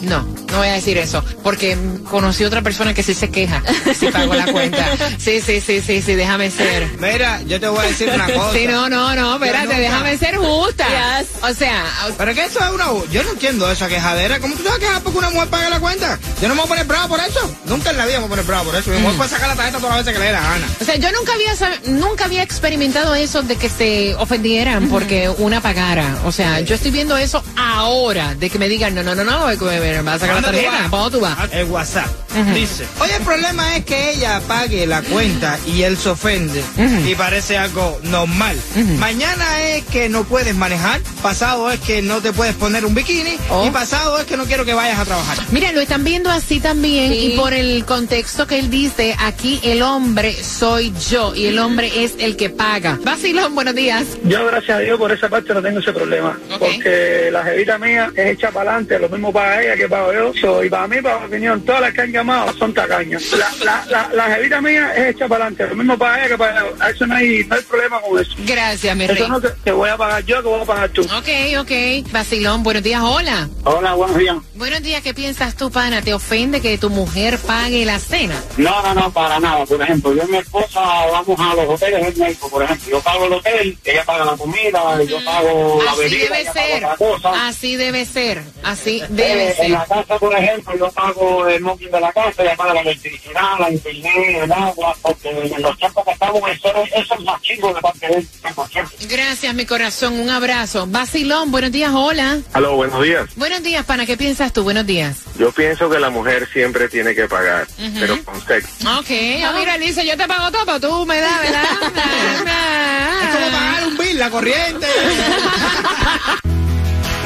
No, 0.01 0.23
no 0.23 0.57
voy 0.59 0.69
a 0.69 0.73
decir 0.73 0.97
eso, 0.99 1.23
porque 1.43 1.77
mm, 1.77 2.05
conocí 2.05 2.45
otra 2.45 2.63
persona 2.63 2.95
que 2.95 3.03
sí 3.03 3.13
se 3.15 3.29
queja 3.31 3.63
si 3.99 4.07
pago 4.09 4.35
la 4.35 4.47
cuenta. 4.51 4.87
Sí, 5.19 5.41
sí, 5.41 5.61
sí, 5.61 5.81
sí, 5.81 6.01
sí, 6.03 6.15
déjame 6.15 6.51
ser. 6.51 6.89
Mira, 6.99 7.41
yo 7.43 7.61
te 7.61 7.69
voy 7.69 7.81
a 7.85 7.89
decir 7.89 8.09
una 8.09 8.27
cosa. 8.33 8.53
Sí, 8.53 8.67
no, 8.67 8.89
no, 8.89 9.15
no, 9.15 9.35
espérate, 9.35 9.65
nunca- 9.67 9.79
déjame 9.79 10.17
ser 10.19 10.37
justa. 10.37 10.87
Yes. 10.89 11.29
O 11.43 11.55
sea, 11.55 11.85
Pero 12.17 12.35
que 12.35 12.45
eso 12.45 12.59
es 12.65 12.71
una... 12.71 12.87
Yo 13.13 13.23
no 13.25 13.31
entiendo 13.33 13.71
esa 13.71 13.89
quejadera. 13.89 14.41
¿Cómo 14.41 14.55
tú 14.55 14.63
te 14.63 14.69
vas 14.69 14.79
a 14.79 14.81
quejar 14.81 15.03
porque 15.03 15.19
una 15.19 15.31
mujer 15.31 15.49
pague 15.49 15.69
la 15.71 15.81
cuenta? 15.81 16.19
Yo 16.41 16.49
no 16.49 16.55
me 16.55 16.61
voy 16.63 16.67
a 16.67 16.69
poner 16.69 16.87
bravo 16.87 17.09
por 17.09 17.21
eso. 17.21 17.57
Nunca 17.67 17.91
en 17.91 17.97
la 17.99 18.07
vida 18.07 18.21
me 18.21 18.27
voy 18.27 18.27
a 18.27 18.31
poner 18.31 18.45
bravo 18.47 18.65
por 18.71 18.77
eso. 18.77 18.91
Mi 18.91 18.97
Mm. 18.99 19.03
mujer 19.03 19.17
puede 19.19 19.31
sacar 19.31 19.49
la 19.49 19.55
tarjeta 19.57 19.79
todas 19.79 19.97
las 19.97 20.05
veces 20.07 20.19
que 20.19 20.21
le 20.21 20.27
dé 20.27 20.33
la 20.33 20.41
gana. 20.43 20.67
O 20.81 20.85
sea, 20.85 20.97
yo 20.97 21.13
nunca 21.13 21.33
había 21.35 21.55
sab- 21.55 21.85
nunca 21.87 22.25
había 22.25 22.43
experimentado 22.43 23.15
eso 23.15 23.43
de 23.43 23.57
que 23.57 23.69
se 23.69 24.15
ofendieran 24.15 24.89
porque 24.89 25.29
una 25.29 25.61
pagara. 25.61 26.19
O 26.25 26.33
sea, 26.33 26.61
yo 26.61 26.75
estoy 26.75 26.91
viendo 26.91 27.17
eso 27.19 27.43
ahora, 27.57 28.35
de 28.35 28.49
que 28.51 28.59
me 28.59 28.69
digan, 28.69 28.95
no, 28.95 29.03
no, 29.03 29.15
no, 29.15 29.25
no, 29.25 29.47
que 29.59 29.65
me, 29.65 29.90
me 29.99 30.03
vas 30.03 30.17
a 30.17 30.19
sacar 30.21 30.37
la 30.37 30.41
¿Dónde 30.43 30.59
tú 30.59 30.65
tarjeta. 30.65 30.83
vas? 30.83 30.91
¿Cuándo 30.91 31.11
tú 31.11 31.21
vas? 31.21 31.53
El 31.53 31.65
WhatsApp. 31.71 32.07
Dice, 32.55 32.87
oye, 33.01 33.17
el 33.17 33.23
problema 33.23 33.77
es 33.77 33.85
que 33.85 34.11
ella 34.13 34.41
pague 34.47 34.87
la 34.87 35.03
cuenta 35.03 35.59
y 35.67 35.83
él 35.83 35.97
se 35.97 36.11
ofende 36.11 36.63
y 37.07 37.15
parece 37.15 37.59
algo 37.59 37.99
normal. 38.05 38.57
Mañana 38.99 39.61
es 39.63 39.85
que 39.87 40.09
no 40.09 40.25
puedes 40.25 40.55
manejar, 40.55 41.01
pasado 41.23 41.71
es 41.71 41.81
que 41.81 42.03
no 42.03 42.21
te 42.21 42.33
puedes 42.33 42.55
poner 42.55 42.85
un 42.85 42.95
bikini 42.95 43.37
Oh. 43.51 43.67
y 43.67 43.71
pasado 43.71 44.19
es 44.19 44.27
que 44.27 44.37
no 44.37 44.45
quiero 44.45 44.65
que 44.65 44.75
vayas 44.75 44.99
a 44.99 45.05
trabajar. 45.05 45.39
Mira, 45.51 45.73
lo 45.73 45.81
están 45.81 46.05
viendo 46.05 46.31
así 46.31 46.61
también 46.61 47.13
Sí. 47.13 47.33
y 47.33 47.37
por 47.37 47.53
el 47.53 47.85
contexto 47.85 48.47
que 48.47 48.59
él 48.59 48.71
dice, 48.71 49.17
aquí 49.19 49.59
el 49.65 49.83
hombre 49.83 50.33
soy 50.43 50.93
yo 51.11 51.35
y 51.35 51.47
el 51.47 51.59
hombre 51.59 52.05
es 52.05 52.15
el 52.19 52.37
que 52.37 52.49
paga. 52.51 52.99
Vacilón, 53.03 53.55
buenos 53.55 53.75
días. 53.75 54.05
Yo, 54.25 54.47
gracias 54.47 54.77
a 54.79 54.81
Dios, 54.81 54.99
por 54.99 55.11
esa 55.13 55.29
parte 55.29 55.53
no 55.53 55.61
tengo 55.63 55.81
ese 55.81 55.93
problema. 55.93 56.39
Porque 56.59 57.29
la 57.33 57.43
jevita 57.45 57.79
mía 57.79 58.11
es 58.15 58.27
hecha 58.37 58.51
para 58.51 58.71
adelante, 58.71 58.99
lo 58.99 59.09
mismo 59.09 59.33
paga 59.33 59.63
ella 59.63 59.77
que 59.77 59.89
pago 59.89 60.13
yo. 60.13 60.33
So, 60.41 60.63
y 60.65 60.71
para 60.71 60.87
mí, 60.87 61.01
para 61.03 61.19
mi 61.21 61.27
opinión, 61.27 61.61
todas 61.63 61.81
las 61.81 61.93
que 61.95 62.03
han 62.21 62.27
llamado 62.27 62.53
son 62.59 62.75
tacañas. 62.75 63.23
La, 63.33 63.51
la, 63.65 63.87
la, 63.89 64.09
la 64.15 64.35
jevita 64.35 64.61
mía 64.61 64.93
es 64.97 65.15
hecha 65.15 65.29
para 65.29 65.47
adelante, 65.47 65.67
lo 65.69 65.77
mismo 65.77 65.99
paga 65.99 66.19
ella 66.21 66.29
que 66.29 66.39
paga 66.39 66.61
yo. 66.61 66.77
A 66.85 66.91
Eso 66.91 67.07
no 67.07 67.15
hay, 67.15 67.45
no 67.45 67.55
hay 67.57 67.63
problema 67.63 68.01
con 68.01 68.19
eso. 68.21 68.33
Gracias, 68.39 68.97
mi 68.97 69.07
rey. 69.07 69.17
Eso 69.17 69.29
no 69.29 69.41
que, 69.41 69.49
que 69.65 69.73
voy 69.73 69.89
a 69.91 69.97
pagar 69.97 70.25
yo, 70.25 70.43
que 70.43 70.49
voy 70.49 70.61
a 70.61 70.65
pagar 70.65 70.89
tú. 70.91 71.03
Ok, 71.03 71.29
ok. 71.61 72.11
Vacilón, 72.13 72.63
buenos 72.63 72.83
días, 72.83 73.01
hola. 73.03 73.49
Hola, 73.65 73.95
buenos 73.95 74.17
días. 74.19 74.37
Buenos 74.55 74.83
días, 74.83 75.03
¿qué 75.03 75.15
piensas 75.15 75.57
tú, 75.57 75.71
pana? 75.71 76.03
¿Te 76.03 76.13
ofende 76.15 76.61
que 76.61 76.77
tu 76.79 76.91
mujer 76.91 77.39
pague 77.39 77.85
la 77.85 77.99
cena? 77.99 78.35
No, 78.57 78.83
no, 78.83 78.95
no, 78.95 79.11
para 79.13 79.41
nada. 79.41 79.65
Por 79.67 79.81
ejemplo, 79.83 80.15
yo 80.15 80.23
y 80.27 80.31
mi 80.31 80.39
esposa 80.39 80.81
vamos 81.11 81.39
a 81.39 81.55
los 81.55 81.67
hoteles 81.69 82.07
en 82.15 82.19
México, 82.19 82.49
por 82.51 82.63
ejemplo. 82.63 82.91
Yo 82.91 83.01
pago 83.01 83.25
el 83.27 83.33
hotel, 83.35 83.79
ella 83.85 84.05
paga 84.05 84.25
la 84.25 84.37
comida, 84.37 85.03
yo 85.09 85.25
pago 85.25 85.83
la 85.85 85.93
Así 85.93 86.01
bebida, 86.03 86.23
debe 86.25 86.41
ella 86.43 86.53
ser. 86.53 86.87
cosa. 86.99 87.49
Así 87.49 87.77
debe 87.77 88.05
ser. 88.05 88.43
Así 88.63 89.03
debe 89.09 89.49
Eh, 89.51 89.55
en 89.61 89.73
la 89.73 89.87
ser. 89.87 89.89
casa, 89.97 90.19
por 90.19 90.35
ejemplo, 90.37 90.77
yo 90.77 90.91
pago 90.91 91.47
el 91.49 91.61
móvil 91.63 91.91
de 91.91 92.01
la 92.01 92.10
casa, 92.13 92.45
ya 92.45 92.57
paga 92.57 92.75
la 92.75 92.81
electricidad, 92.81 93.59
la 93.59 93.71
internet, 93.71 94.43
el 94.43 94.53
agua, 94.53 94.97
porque 95.03 95.31
en 95.31 95.63
los 95.63 95.77
tiempos 95.77 96.05
que 96.05 96.11
estamos, 96.13 96.51
eso, 96.51 96.69
eso 96.95 97.15
es 97.15 97.21
machismo 97.21 97.75
de 97.75 97.81
parte 97.81 98.07
de 98.07 98.15
él, 98.15 98.29
100%. 98.43 99.09
Gracias, 99.09 99.55
mi 99.55 99.67
corazón. 99.67 100.19
Un 100.21 100.31
abrazo. 100.31 100.87
Vacilón, 100.87 101.51
buenos 101.51 101.73
días, 101.73 101.93
hola. 101.95 102.39
Aló, 102.53 102.77
buenos 102.77 103.03
días. 103.03 103.27
Buenos 103.37 103.63
días, 103.63 103.85
pana. 103.85 104.07
¿Qué 104.07 104.17
piensas 104.17 104.53
tú? 104.53 104.63
Buenos 104.63 104.87
días. 104.87 105.19
Yo 105.39 105.53
pienso 105.53 105.89
que 105.89 105.99
la 105.99 106.11
mujer 106.11 106.49
siempre 106.53 106.89
tiene 106.89 107.15
que 107.15 107.29
pagar, 107.29 107.67
pero 107.99 108.23
con 108.25 108.41
sexo. 108.47 108.71
Ok. 108.99 109.11
Ah, 109.45 109.53
mira, 109.59 109.79
dice, 109.79 110.07
yo 110.07 110.17
te 110.17 110.27
pago 110.27 110.51
todo, 110.51 110.67
pero 110.67 110.81
tú 110.81 111.07
me 111.07 111.21
das, 111.21 111.41
¿verdad? 111.41 111.65
Es 113.23 113.37
como 113.37 113.51
pagar 113.51 113.87
un 113.87 113.99
bill, 113.99 114.19
la 114.19 114.31
corriente. 114.31 114.87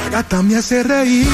La 0.04 0.10
gata 0.10 0.42
me 0.42 0.56
hace 0.56 0.82
reír. 0.82 1.26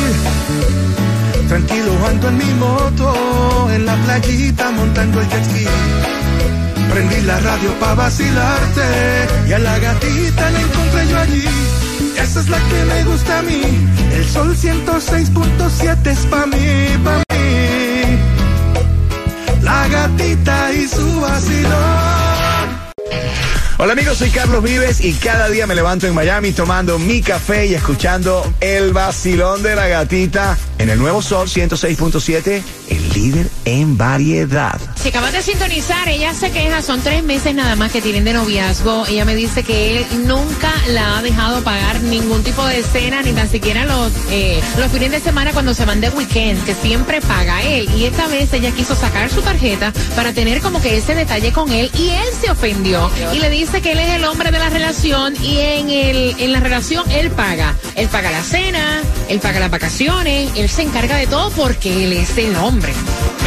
Tranquilo 1.51 1.93
ando 2.07 2.29
en 2.29 2.39
mi 2.39 2.55
moto, 2.61 3.69
en 3.73 3.85
la 3.85 3.97
playita 4.05 4.71
montando 4.71 5.21
el 5.21 5.29
jet 5.31 5.45
ski. 5.47 5.67
Prendí 6.93 7.23
la 7.23 7.41
radio 7.41 7.73
pa' 7.81 7.95
vacilarte 7.95 8.87
y 9.49 9.53
a 9.53 9.59
la 9.59 9.77
gatita 9.81 10.49
la 10.49 10.61
encontré 10.61 11.09
yo 11.09 11.19
allí. 11.19 11.45
Esa 12.23 12.39
es 12.39 12.49
la 12.49 12.59
que 12.69 12.85
me 12.85 13.03
gusta 13.03 13.41
a 13.41 13.43
mí. 13.43 13.63
El 14.13 14.29
sol 14.29 14.57
106.7 14.57 16.07
es 16.07 16.19
pa' 16.27 16.47
mí, 16.47 16.97
pa' 17.03 17.19
mí. 17.35 18.19
La 19.61 19.89
gatita 19.89 20.73
y 20.73 20.87
su 20.87 21.21
vacilón. 21.21 22.71
Hola 23.77 23.95
amigos, 23.95 24.19
soy 24.19 24.31
Carlos 24.31 24.63
Vives 24.63 25.01
y 25.01 25.15
cada 25.15 25.49
día 25.49 25.67
me 25.67 25.75
levanto 25.75 26.07
en 26.07 26.15
Miami 26.15 26.53
tomando 26.53 26.97
mi 27.01 27.23
café 27.23 27.67
y 27.67 27.75
escuchando 27.75 28.55
el 28.61 28.93
vacilón 28.93 29.65
de 29.65 29.75
la 29.75 29.89
gatita 29.89 30.57
en 30.81 30.89
el 30.89 30.99
nuevo 30.99 31.21
Sol 31.21 31.47
106.7, 31.47 32.63
el 32.89 33.09
líder 33.11 33.51
en 33.67 33.99
variedad. 33.99 34.81
Si 34.97 35.11
acabas 35.11 35.35
de 35.35 35.43
sintonizar, 35.43 36.09
ella 36.09 36.33
se 36.33 36.51
queja, 36.51 36.81
son 36.81 37.03
tres 37.03 37.23
meses 37.23 37.55
nada 37.55 37.77
más 37.77 37.93
que 37.93 38.01
tienen 38.01 38.25
de 38.25 38.33
noviazgo. 38.33 39.07
Ella 39.07 39.27
me 39.27 39.35
dice 39.35 39.63
que 39.63 39.99
él 39.99 40.27
nunca 40.27 40.73
la 40.89 41.19
ha 41.19 41.23
dejado 41.23 41.63
pagar 41.63 42.01
ningún 42.01 42.43
tipo 42.43 42.65
de 42.65 42.83
cena, 42.83 43.21
ni 43.21 43.33
tan 43.33 43.49
siquiera 43.49 43.85
los, 43.85 44.11
eh, 44.31 44.59
los 44.79 44.91
fines 44.91 45.11
de 45.11 45.21
semana 45.21 45.53
cuando 45.53 45.75
se 45.75 45.85
van 45.85 46.01
de 46.01 46.09
weekend, 46.09 46.65
que 46.65 46.75
siempre 46.75 47.21
paga 47.21 47.63
él. 47.63 47.87
Y 47.95 48.05
esta 48.05 48.27
vez 48.29 48.51
ella 48.55 48.71
quiso 48.71 48.95
sacar 48.95 49.29
su 49.29 49.43
tarjeta 49.43 49.93
para 50.17 50.33
tener 50.33 50.63
como 50.63 50.81
que 50.81 50.97
ese 50.97 51.15
detalle 51.15 51.53
con 51.53 51.71
él 51.71 51.91
y 51.99 52.09
él 52.09 52.29
se 52.41 52.51
ofendió 52.51 53.11
y 53.35 53.39
le 53.39 53.51
dice 53.51 53.83
que 53.83 53.93
él 53.93 53.99
es 53.99 54.11
el 54.15 54.25
hombre 54.25 54.51
de 54.51 54.59
la 54.59 54.71
relación 54.71 55.35
y 55.43 55.59
en, 55.59 55.91
el, 55.91 56.37
en 56.39 56.53
la 56.53 56.61
relación 56.61 57.11
él 57.11 57.31
paga. 57.31 57.77
Él 57.97 58.09
paga 58.09 58.31
la 58.31 58.43
cena, 58.43 59.03
él 59.29 59.41
paga 59.41 59.61
las 59.61 59.71
vacaciones, 59.71 60.51
él 60.57 60.70
se 60.71 60.83
encarga 60.83 61.17
de 61.17 61.27
todo 61.27 61.51
porque 61.51 62.05
él 62.05 62.13
es 62.13 62.37
el 62.39 62.55
hombre. 62.57 62.93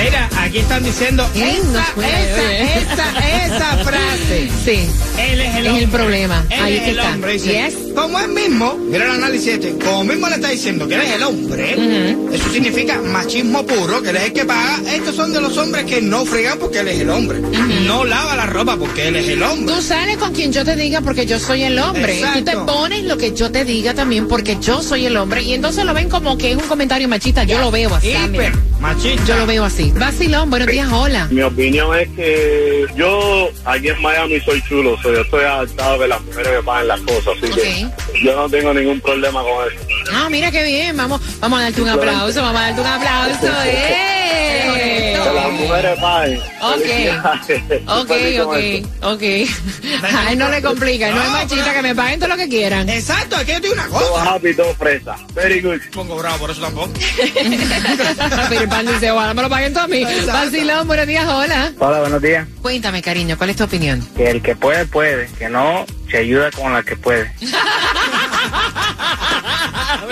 Mira, 0.03 0.27
aquí 0.37 0.57
están 0.59 0.83
diciendo 0.83 1.23
esa, 1.35 1.45
esa, 1.47 1.93
oye. 1.97 2.77
esa, 2.77 3.45
esa 3.45 3.77
frase. 3.83 4.49
Sí. 4.65 4.89
Él 5.19 5.39
es 5.41 5.55
el 5.55 5.65
Es 5.65 5.69
hombre. 5.71 5.83
el 5.83 5.89
problema. 5.89 6.45
Él 6.49 6.61
Ahí 6.63 6.73
es 6.77 6.81
que 6.83 6.89
el 6.91 6.97
está. 6.99 7.11
hombre. 7.11 7.33
Dice, 7.33 7.51
Yes. 7.53 7.75
Como 7.93 8.19
él 8.19 8.29
mismo, 8.29 8.75
mira 8.89 9.05
el 9.05 9.11
análisis 9.11 9.49
este, 9.53 9.77
como 9.77 10.03
mismo 10.03 10.27
le 10.27 10.35
está 10.35 10.49
diciendo 10.49 10.87
que 10.87 10.95
él 10.95 11.01
es 11.01 11.11
el 11.11 11.21
hombre, 11.23 12.17
eso 12.33 12.49
significa 12.51 12.99
machismo 13.03 13.63
puro, 13.67 14.01
que 14.01 14.09
él 14.09 14.15
es 14.17 14.23
el 14.23 14.33
que 14.33 14.45
paga. 14.45 14.81
Estos 14.91 15.15
son 15.15 15.31
de 15.31 15.39
los 15.39 15.55
hombres 15.57 15.85
que 15.85 16.01
no 16.01 16.25
fregan 16.25 16.57
porque 16.57 16.79
él 16.79 16.87
es 16.87 17.01
el 17.01 17.09
hombre. 17.11 17.39
No 17.85 18.03
lava 18.03 18.35
la 18.35 18.47
ropa 18.47 18.77
porque 18.77 19.09
él 19.09 19.15
es 19.17 19.27
el 19.29 19.43
hombre. 19.43 19.75
Tú 19.75 19.79
sales 19.81 20.17
con 20.17 20.33
quien 20.33 20.51
yo 20.51 20.65
te 20.65 20.75
diga 20.75 21.01
porque 21.01 21.27
yo 21.27 21.39
soy 21.39 21.63
el 21.63 21.77
hombre. 21.77 22.17
Y 22.17 22.21
tú 22.23 22.31
te 22.33 22.39
Exacto. 22.39 22.65
pones 22.65 23.03
lo 23.03 23.15
que 23.17 23.31
yo 23.33 23.51
te 23.51 23.63
diga 23.63 23.93
también 23.93 24.27
porque 24.27 24.57
yo 24.59 24.81
soy 24.81 25.05
el 25.05 25.15
hombre. 25.15 25.43
Y 25.43 25.53
entonces 25.53 25.85
lo 25.85 25.93
ven 25.93 26.09
como 26.09 26.35
que 26.35 26.51
es 26.51 26.57
un 26.57 26.63
comentario 26.67 27.07
machista. 27.13 27.43
Yo 27.43 27.59
lo 27.59 27.69
veo 27.69 27.93
así. 27.93 28.09
Hiper, 28.09 28.51
machista. 28.79 29.25
Yo 29.25 29.37
lo 29.37 29.45
veo 29.45 29.63
así. 29.63 29.91
Vacilón, 29.91 30.49
buenos 30.49 30.67
días, 30.67 30.91
hola. 30.91 31.27
Mi 31.29 31.43
opinión 31.43 31.95
es 31.97 32.09
que 32.09 32.85
yo 32.95 33.49
aquí 33.65 33.89
en 33.89 34.01
Miami 34.01 34.39
soy 34.39 34.61
chulo, 34.63 34.97
so 35.01 35.13
yo 35.13 35.21
estoy 35.21 35.43
adaptado 35.43 35.99
que 35.99 36.07
las 36.07 36.21
mujeres 36.23 36.53
me 36.53 36.63
paguen 36.63 36.87
las 36.87 37.01
cosas, 37.01 37.35
así 37.37 37.53
que 37.53 37.87
yo 38.23 38.35
no 38.35 38.49
tengo 38.49 38.73
ningún 38.73 38.99
problema 38.99 39.43
con 39.43 39.67
eso. 39.67 39.85
Ah, 40.11 40.27
mira 40.29 40.49
qué 40.49 40.63
bien. 40.63 40.97
Vamos, 40.97 41.21
vamos 41.39 41.59
a 41.59 41.63
darte 41.63 41.81
un 41.83 41.89
aplauso. 41.89 42.41
Vamos 42.41 42.61
a 42.61 42.65
darte 42.65 42.81
un 42.81 42.87
aplauso. 42.87 43.47
¡Eh! 43.65 44.12
Que 44.23 45.31
las 45.33 45.51
mujeres 45.51 45.99
paguen. 45.99 46.39
Ok. 46.61 46.87
Ok, 47.87 48.11
ok, 48.41 48.57
ok. 49.01 49.23
A 50.03 50.31
él 50.31 50.37
no 50.37 50.49
le 50.49 50.61
complica, 50.61 51.11
no 51.11 51.21
es 51.21 51.29
machista, 51.29 51.73
que 51.73 51.81
me 51.81 51.95
paguen 51.95 52.19
todo 52.19 52.29
lo 52.29 52.37
que 52.37 52.47
quieran. 52.49 52.89
Exacto, 52.89 53.35
aquí 53.37 53.51
yo 53.51 53.61
te 53.61 53.67
digo 53.67 53.73
una 53.73 53.87
Todo 53.87 54.11
cosa. 54.11 54.33
happy, 54.35 54.53
todo 54.53 54.73
fresa. 54.75 55.15
Very 55.33 55.61
good. 55.61 55.79
Pongo 55.93 56.15
bravo 56.17 56.37
por 56.39 56.51
eso 56.51 56.61
tampoco. 56.61 56.91
Pero 58.49 58.69
Pan 58.69 58.85
dice, 58.85 59.11
ojalá 59.11 59.33
me 59.33 59.41
lo 59.41 59.49
paguen 59.49 59.73
todo 59.73 59.83
a 59.83 59.87
mí. 59.87 60.03
Vacilón, 60.25 60.87
buenos 60.87 61.07
días, 61.07 61.25
hola. 61.27 61.71
Hola, 61.79 61.99
buenos 62.01 62.21
días. 62.21 62.47
Cuéntame, 62.61 63.01
cariño, 63.01 63.37
¿cuál 63.37 63.49
es 63.51 63.55
tu 63.57 63.63
opinión? 63.63 64.05
Que 64.15 64.29
el 64.29 64.41
que 64.41 64.55
puede, 64.55 64.85
puede. 64.85 65.27
Que 65.37 65.49
no, 65.49 65.85
se 66.09 66.17
ayuda 66.17 66.51
con 66.51 66.73
la 66.73 66.83
que 66.83 66.95
puede. 66.95 67.31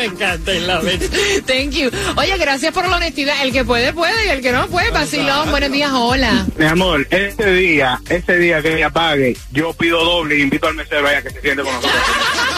Me 0.01 0.07
encanta 0.07 0.51
el 0.51 0.65
love 0.65 0.83
Thank 1.45 1.73
you. 1.73 1.91
Oye, 2.17 2.35
gracias 2.39 2.73
por 2.73 2.87
la 2.87 2.95
honestidad. 2.95 3.35
El 3.43 3.51
que 3.51 3.63
puede, 3.63 3.93
puede, 3.93 4.25
y 4.25 4.29
el 4.29 4.41
que 4.41 4.51
no 4.51 4.65
puede, 4.67 4.89
vacilón. 4.89 5.51
Buenos 5.51 5.71
días, 5.71 5.91
hola. 5.93 6.47
Mi 6.57 6.65
amor, 6.65 7.05
ese 7.11 7.53
día, 7.53 8.01
ese 8.09 8.39
día 8.39 8.63
que 8.63 8.77
ella 8.77 8.89
pague, 8.89 9.37
yo 9.51 9.73
pido 9.73 10.03
doble 10.03 10.39
y 10.39 10.41
invito 10.41 10.65
al 10.65 10.73
mesero 10.73 11.07
allá 11.07 11.21
que 11.21 11.29
se 11.29 11.41
siente 11.41 11.61
con 11.61 11.71
nosotros. 11.71 12.01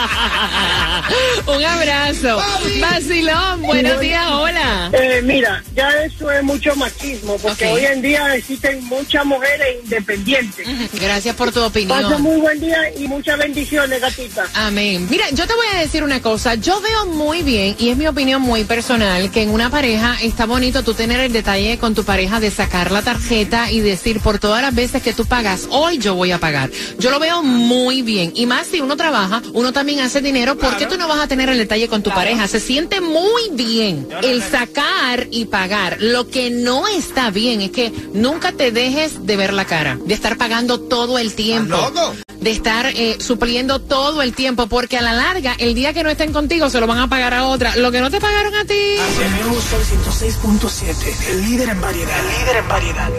Un 1.46 1.64
abrazo. 1.64 2.40
Vacilón, 2.80 3.62
buenos 3.62 4.00
días, 4.00 4.26
hola. 4.30 4.90
Eh, 4.92 5.20
mira, 5.22 5.62
ya 5.74 5.90
eso 6.04 6.30
es 6.30 6.42
mucho 6.42 6.74
machismo, 6.76 7.36
porque 7.38 7.66
hoy 7.66 7.84
en 7.84 8.02
día 8.02 8.34
existen 8.34 8.84
muchas 8.84 9.24
mujeres 9.24 9.76
independientes. 9.84 10.66
Gracias 11.00 11.34
por 11.36 11.48
tu 11.48 11.60
Pasa 11.60 11.66
opinión. 11.66 12.22
muy 12.22 12.40
buen 12.40 12.60
día 12.60 12.78
y 12.98 13.08
muchas 13.08 13.38
bendiciones, 13.38 14.00
gatita. 14.00 14.46
Amén. 14.54 15.06
Mira, 15.10 15.28
yo 15.30 15.46
te 15.46 15.54
voy 15.54 15.66
a 15.74 15.80
decir 15.80 16.02
una 16.02 16.20
cosa. 16.22 16.54
Yo 16.54 16.80
veo 16.80 17.06
muy 17.06 17.42
bien, 17.42 17.76
y 17.78 17.90
es 17.90 17.96
mi 17.96 18.06
opinión 18.06 18.42
muy 18.42 18.64
personal, 18.64 19.30
que 19.30 19.42
en 19.42 19.50
una 19.50 19.70
pareja 19.70 20.16
está 20.22 20.46
bonito 20.46 20.82
tú 20.82 20.94
tener 20.94 21.20
el 21.20 21.32
detalle 21.32 21.78
con 21.78 21.94
tu 21.94 22.04
pareja 22.04 22.40
de 22.40 22.50
sacar 22.50 22.90
la 22.90 23.02
tarjeta 23.02 23.70
y 23.70 23.80
decir 23.80 24.20
por 24.20 24.38
todas 24.38 24.62
las 24.62 24.74
veces 24.74 25.02
que 25.02 25.12
tú 25.12 25.26
pagas, 25.26 25.66
hoy 25.70 25.98
yo 25.98 26.14
voy 26.14 26.32
a 26.32 26.38
pagar. 26.38 26.70
Yo 26.98 27.10
lo 27.10 27.18
veo 27.18 27.42
muy 27.42 28.02
bien. 28.02 28.32
Y 28.34 28.46
más 28.46 28.66
si 28.66 28.80
uno 28.80 28.96
trabaja, 28.96 29.42
uno 29.52 29.72
también 29.72 29.89
hace 29.98 30.20
dinero, 30.20 30.56
¿por 30.56 30.76
qué 30.76 30.86
tú 30.86 30.96
no 30.96 31.08
vas 31.08 31.20
a 31.20 31.26
tener 31.26 31.48
el 31.48 31.58
detalle 31.58 31.88
con 31.88 32.02
tu 32.02 32.10
pareja? 32.10 32.46
Se 32.46 32.60
siente 32.60 33.00
muy 33.00 33.50
bien 33.52 34.06
el 34.22 34.42
sacar 34.42 35.26
y 35.30 35.46
pagar. 35.46 35.96
Lo 36.00 36.28
que 36.28 36.50
no 36.50 36.86
está 36.86 37.30
bien 37.30 37.60
es 37.62 37.70
que 37.70 37.92
nunca 38.12 38.52
te 38.52 38.70
dejes 38.70 39.26
de 39.26 39.36
ver 39.36 39.52
la 39.52 39.64
cara, 39.64 39.98
de 40.04 40.14
estar 40.14 40.36
pagando 40.36 40.80
todo 40.80 41.18
el 41.18 41.34
tiempo 41.34 41.76
loco? 41.76 42.14
de 42.40 42.50
estar 42.50 42.86
eh, 42.86 43.16
supliendo 43.20 43.80
todo 43.80 44.22
el 44.22 44.34
tiempo, 44.34 44.66
porque 44.66 44.96
a 44.96 45.02
la 45.02 45.12
larga, 45.12 45.54
el 45.58 45.74
día 45.74 45.92
que 45.92 46.02
no 46.02 46.10
estén 46.10 46.32
contigo, 46.32 46.70
se 46.70 46.80
lo 46.80 46.86
van 46.86 46.98
a 46.98 47.08
pagar 47.08 47.34
a 47.34 47.46
otra. 47.46 47.76
Lo 47.76 47.92
que 47.92 48.00
no 48.00 48.10
te 48.10 48.20
pagaron 48.20 48.54
a 48.54 48.64
ti. 48.64 48.74
El 48.74 49.60
Sol 49.60 49.82
106.7, 49.82 51.30
el 51.30 51.44
líder 51.44 51.68
en 51.68 51.80
variedad, 51.80 52.18
el 52.18 52.40
líder 52.40 52.56
en 52.56 52.68
variedad. 52.68 53.10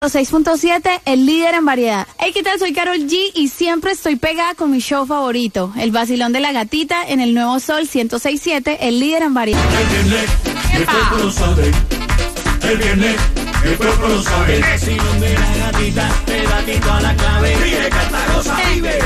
6.7, 0.00 1.00
el 1.06 1.26
líder 1.26 1.56
en 1.56 1.64
variedad. 1.64 2.06
Hey, 2.20 2.30
¿qué 2.32 2.44
tal? 2.44 2.56
Soy 2.60 2.72
Carol 2.72 2.98
G 2.98 3.16
y 3.34 3.48
siempre 3.48 3.90
estoy 3.90 4.14
pegada 4.14 4.54
con 4.54 4.70
mi 4.70 4.78
show 4.78 5.04
favorito, 5.04 5.72
El 5.76 5.90
Vacilón 5.90 6.32
de 6.32 6.38
la 6.38 6.52
Gatita 6.52 7.02
en 7.08 7.20
el 7.20 7.34
Nuevo 7.34 7.58
Sol 7.58 7.88
106.7, 7.88 8.76
el 8.80 9.00
líder 9.00 9.24
en 9.24 9.34
variedad. 9.34 9.60
El 10.72 10.86
cuerpo 10.86 11.16
lo 11.16 11.32
sabe. 11.32 11.72
El 12.62 12.78
viernes, 12.78 13.16
el 13.64 13.76
cuerpo 13.76 14.06
lo 14.06 14.22
sabe. 14.22 14.54
El 14.54 14.62
vacilón 14.62 15.20
de 15.20 15.34
la 15.34 15.56
gatita, 15.56 16.08
te 16.26 16.42
da 16.44 16.64
tito 16.64 16.92
a 16.92 17.00
la 17.00 17.16
clave. 17.16 17.56
Vive, 17.56 17.88
canta, 17.88 18.34
goza, 18.34 18.56
vive. 18.72 18.98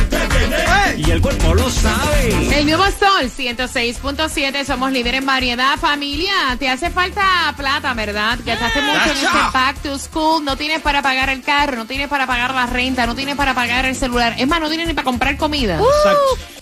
El 1.13 1.21
cuerpo 1.21 1.53
lo 1.53 1.69
sabe. 1.69 2.59
El 2.59 2.65
nuevo 2.65 2.85
Sol 2.85 3.31
106.7, 3.37 4.65
somos 4.65 4.91
líder 4.93 5.17
en 5.17 5.27
variedad. 5.27 5.77
Familia, 5.79 6.33
te 6.59 6.71
hace 6.71 6.89
falta 6.89 7.53
plata, 7.55 7.93
¿verdad? 7.93 8.39
Gastaste 8.43 8.81
mucho 8.81 9.05
en 9.11 9.17
este 9.19 9.39
back 9.53 9.77
to 9.83 9.99
school, 9.99 10.43
no 10.43 10.57
tienes 10.57 10.81
para 10.81 11.03
pagar 11.03 11.29
el 11.29 11.43
carro, 11.43 11.77
no 11.77 11.85
tienes 11.85 12.09
para 12.09 12.27
pagar 12.27 12.55
la 12.55 12.65
renta, 12.65 13.07
no 13.07 13.15
tienes 13.15 13.37
para 13.37 13.53
pagar 13.53 13.85
el 13.85 13.95
celular. 13.95 14.37
Es 14.39 14.49
más, 14.49 14.59
no 14.59 14.69
tienes 14.71 14.89
ni 14.89 14.95
para 14.95 15.05
comprar 15.05 15.37
comida. 15.37 15.79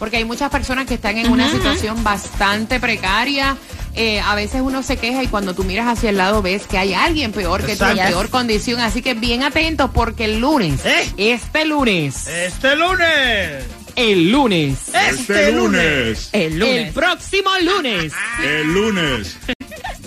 Porque 0.00 0.16
hay 0.16 0.24
muchas 0.24 0.50
personas 0.50 0.84
que 0.88 0.94
están 0.94 1.16
en 1.16 1.30
una 1.30 1.48
situación 1.48 2.02
bastante 2.02 2.80
precaria. 2.80 3.56
Eh, 3.94 4.20
a 4.20 4.34
veces 4.34 4.62
uno 4.62 4.82
se 4.82 4.96
queja 4.96 5.22
y 5.22 5.28
cuando 5.28 5.54
tú 5.54 5.62
miras 5.64 5.86
hacia 5.86 6.10
el 6.10 6.16
lado 6.16 6.42
ves 6.42 6.66
que 6.66 6.78
hay 6.78 6.94
alguien 6.94 7.32
peor 7.32 7.60
que 7.64 7.76
tú, 7.76 7.84
en 7.84 7.90
Exacto. 7.90 8.12
peor 8.12 8.30
condición. 8.30 8.80
Así 8.80 9.00
que 9.00 9.14
bien 9.14 9.44
atentos 9.44 9.90
porque 9.94 10.24
el 10.24 10.40
lunes, 10.40 10.84
¿Eh? 10.86 11.12
este 11.16 11.64
lunes, 11.64 12.26
Este 12.26 12.74
lunes. 12.74 13.64
El 13.96 14.30
lunes, 14.30 14.78
Este 14.94 15.52
lunes. 15.52 16.28
el 16.32 16.58
lunes, 16.58 16.86
el 16.88 16.92
próximo 16.92 17.50
lunes. 17.62 18.12
El 18.42 18.72
lunes. 18.72 19.36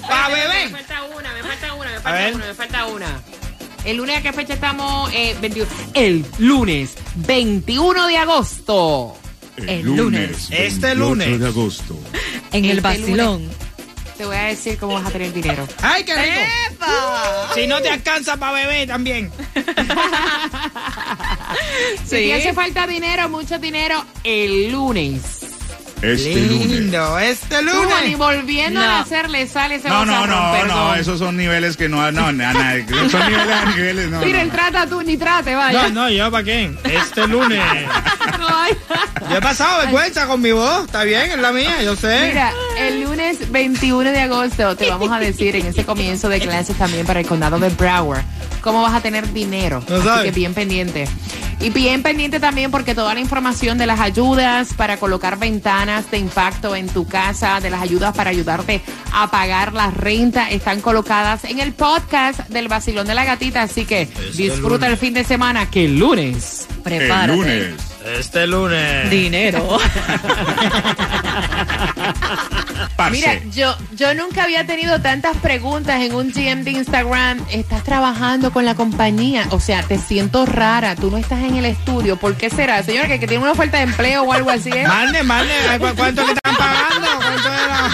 Pa' 0.07 0.29
Me 0.29 0.35
bebé. 0.35 0.69
falta 0.69 1.03
una, 1.17 1.33
me 1.33 1.43
falta 1.43 1.73
una, 1.73 1.91
me 1.91 1.99
falta 1.99 2.35
una, 2.35 2.45
me 2.47 2.53
falta 2.53 2.85
una. 2.87 3.21
El 3.85 3.97
lunes, 3.97 4.17
¿a 4.17 4.21
qué 4.21 4.33
fecha 4.33 4.53
estamos? 4.53 5.11
Eh, 5.13 5.35
21. 5.41 5.69
El 5.93 6.25
lunes, 6.39 6.95
21 7.15 8.07
de 8.07 8.17
agosto. 8.17 9.17
El 9.57 9.81
lunes. 9.85 10.47
Este 10.51 10.87
28 10.87 10.95
lunes. 10.95 11.39
de 11.39 11.47
agosto. 11.47 11.99
En 12.51 12.65
el 12.65 12.77
Este 12.77 12.81
vacilón. 12.81 13.49
Te 14.23 14.27
voy 14.27 14.37
a 14.37 14.43
decir 14.43 14.77
cómo 14.77 14.93
vas 14.93 15.05
a 15.05 15.09
tener 15.09 15.33
dinero. 15.33 15.67
¡Ay, 15.81 16.05
qué 16.05 16.15
rico! 16.15 16.85
Si 17.53 17.67
no 17.67 17.81
te 17.81 17.89
alcanza 17.89 18.37
para 18.37 18.53
beber 18.53 18.87
también. 18.87 19.29
Si 22.05 22.09
te 22.15 22.33
hace 22.33 22.53
falta 22.53 22.87
dinero, 22.87 23.27
mucho 23.27 23.59
dinero, 23.59 24.03
el 24.23 24.71
lunes. 24.71 25.39
Este 26.01 26.35
lunes. 26.35 26.67
Lindo, 26.67 27.19
este 27.19 27.57
Tú, 27.59 27.63
ni 27.65 27.71
lunes. 27.71 28.17
volviendo 28.17 28.79
No. 28.81 28.85
a 28.85 28.99
nacerle 28.99 29.47
sale 29.47 29.75
ese 29.75 29.87
No, 29.87 30.05
no, 30.05 30.25
no, 30.27 30.65
no, 30.65 30.95
esos 30.95 31.19
son 31.19 31.37
niveles 31.37 31.77
que 31.77 31.87
no, 31.87 32.11
no, 32.11 32.31
na- 32.33 32.51
na- 32.53 32.85
son 33.09 33.25
niveles 33.29 33.55
a 33.55 33.65
niveles, 33.75 34.09
no. 34.09 34.19
Miren, 34.19 34.47
no. 34.47 34.53
trata 34.53 34.85
tú, 34.87 35.01
ni 35.01 35.15
trate, 35.17 35.55
vaya. 35.55 35.83
No, 35.83 35.89
no, 36.03 36.09
yo 36.09 36.29
para 36.31 36.43
qué. 36.43 36.73
Este 36.83 37.25
lunes. 37.27 37.61
Ay. 38.49 38.73
Yo 39.29 39.37
he 39.37 39.41
pasado 39.41 39.79
vergüenza 39.79 40.27
con 40.27 40.41
mi 40.41 40.51
voz. 40.51 40.85
Está 40.85 41.03
bien, 41.03 41.31
es 41.31 41.37
la 41.39 41.51
mía, 41.53 41.81
yo 41.83 41.95
sé. 41.95 42.27
Mira, 42.29 42.51
el 42.77 43.01
lunes 43.03 43.51
21 43.51 44.11
de 44.11 44.19
agosto 44.21 44.75
te 44.75 44.89
vamos 44.89 45.11
a 45.11 45.19
decir 45.19 45.55
en 45.55 45.65
ese 45.67 45.85
comienzo 45.85 46.29
de 46.29 46.39
clases 46.39 46.75
también 46.77 47.05
para 47.05 47.19
el 47.19 47.25
condado 47.25 47.59
de 47.59 47.69
Broward 47.69 48.23
cómo 48.61 48.81
vas 48.81 48.93
a 48.93 49.01
tener 49.01 49.31
dinero. 49.33 49.83
No 49.89 49.95
Así 49.97 50.05
sabes. 50.05 50.23
que 50.25 50.31
bien 50.31 50.53
pendiente. 50.53 51.05
Y 51.59 51.69
bien 51.69 52.01
pendiente 52.01 52.39
también 52.39 52.71
porque 52.71 52.95
toda 52.95 53.13
la 53.13 53.19
información 53.19 53.77
de 53.77 53.85
las 53.87 53.99
ayudas 53.99 54.73
para 54.73 54.97
colocar 54.97 55.37
ventanas 55.37 56.09
de 56.11 56.17
impacto 56.17 56.75
en 56.75 56.87
tu 56.89 57.05
casa, 57.07 57.59
de 57.61 57.69
las 57.69 57.81
ayudas 57.81 58.15
para 58.15 58.31
ayudarte 58.31 58.81
a 59.13 59.29
pagar 59.31 59.73
la 59.73 59.91
renta, 59.91 60.49
están 60.49 60.81
colocadas 60.81 61.43
en 61.45 61.59
el 61.59 61.73
podcast 61.73 62.39
del 62.49 62.67
Vacilón 62.67 63.07
de 63.07 63.13
la 63.13 63.23
Gatita. 63.23 63.61
Así 63.61 63.85
que 63.85 64.07
disfruta 64.35 64.87
el 64.87 64.97
fin 64.97 65.13
de 65.13 65.23
semana 65.23 65.69
que 65.69 65.85
el 65.85 65.99
lunes. 65.99 66.67
El 66.69 66.81
Prepárate. 66.83 67.35
lunes. 67.37 67.75
Este 68.05 68.45
lunes. 68.47 69.09
Dinero. 69.09 69.77
Mira, 73.11 73.39
yo, 73.51 73.75
yo 73.95 74.13
nunca 74.13 74.43
había 74.43 74.65
tenido 74.65 74.99
tantas 75.01 75.35
preguntas 75.37 76.01
en 76.01 76.13
un 76.15 76.31
GM 76.31 76.63
de 76.63 76.71
Instagram. 76.71 77.39
Estás 77.51 77.83
trabajando 77.83 78.51
con 78.51 78.65
la 78.65 78.75
compañía. 78.75 79.45
O 79.51 79.59
sea, 79.59 79.83
te 79.83 79.97
siento 79.97 80.45
rara. 80.45 80.95
Tú 80.95 81.11
no 81.11 81.17
estás 81.17 81.43
en 81.43 81.55
el 81.55 81.65
estudio. 81.65 82.17
¿Por 82.17 82.35
qué 82.35 82.49
será? 82.49 82.81
Señora, 82.83 83.07
que, 83.07 83.19
que 83.19 83.27
tiene 83.27 83.43
una 83.43 83.51
oferta 83.53 83.77
de 83.77 83.83
empleo 83.83 84.23
o 84.23 84.33
algo 84.33 84.49
así. 84.49 84.69
¿eh? 84.69 84.87
Mande, 84.87 85.23
mande. 85.23 85.53
¿cu- 85.79 85.87
¿Cuánto 85.95 86.25
que 86.25 86.31
están 86.33 86.55
pagando? 86.55 87.07
¿Cuánto 87.17 87.49
era? 87.49 87.89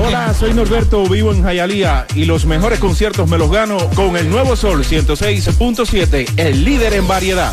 Hola, 0.06 0.34
soy 0.34 0.54
Norberto, 0.54 1.04
vivo 1.06 1.32
en 1.32 1.42
Jayalía 1.42 2.06
y 2.14 2.24
los 2.24 2.46
mejores 2.46 2.78
conciertos 2.80 3.28
me 3.28 3.38
los 3.38 3.50
gano 3.50 3.76
con 3.90 4.16
el 4.16 4.28
Nuevo 4.28 4.56
Sol 4.56 4.84
106.7, 4.84 6.32
el 6.36 6.64
líder 6.64 6.94
en 6.94 7.06
variedad. 7.06 7.52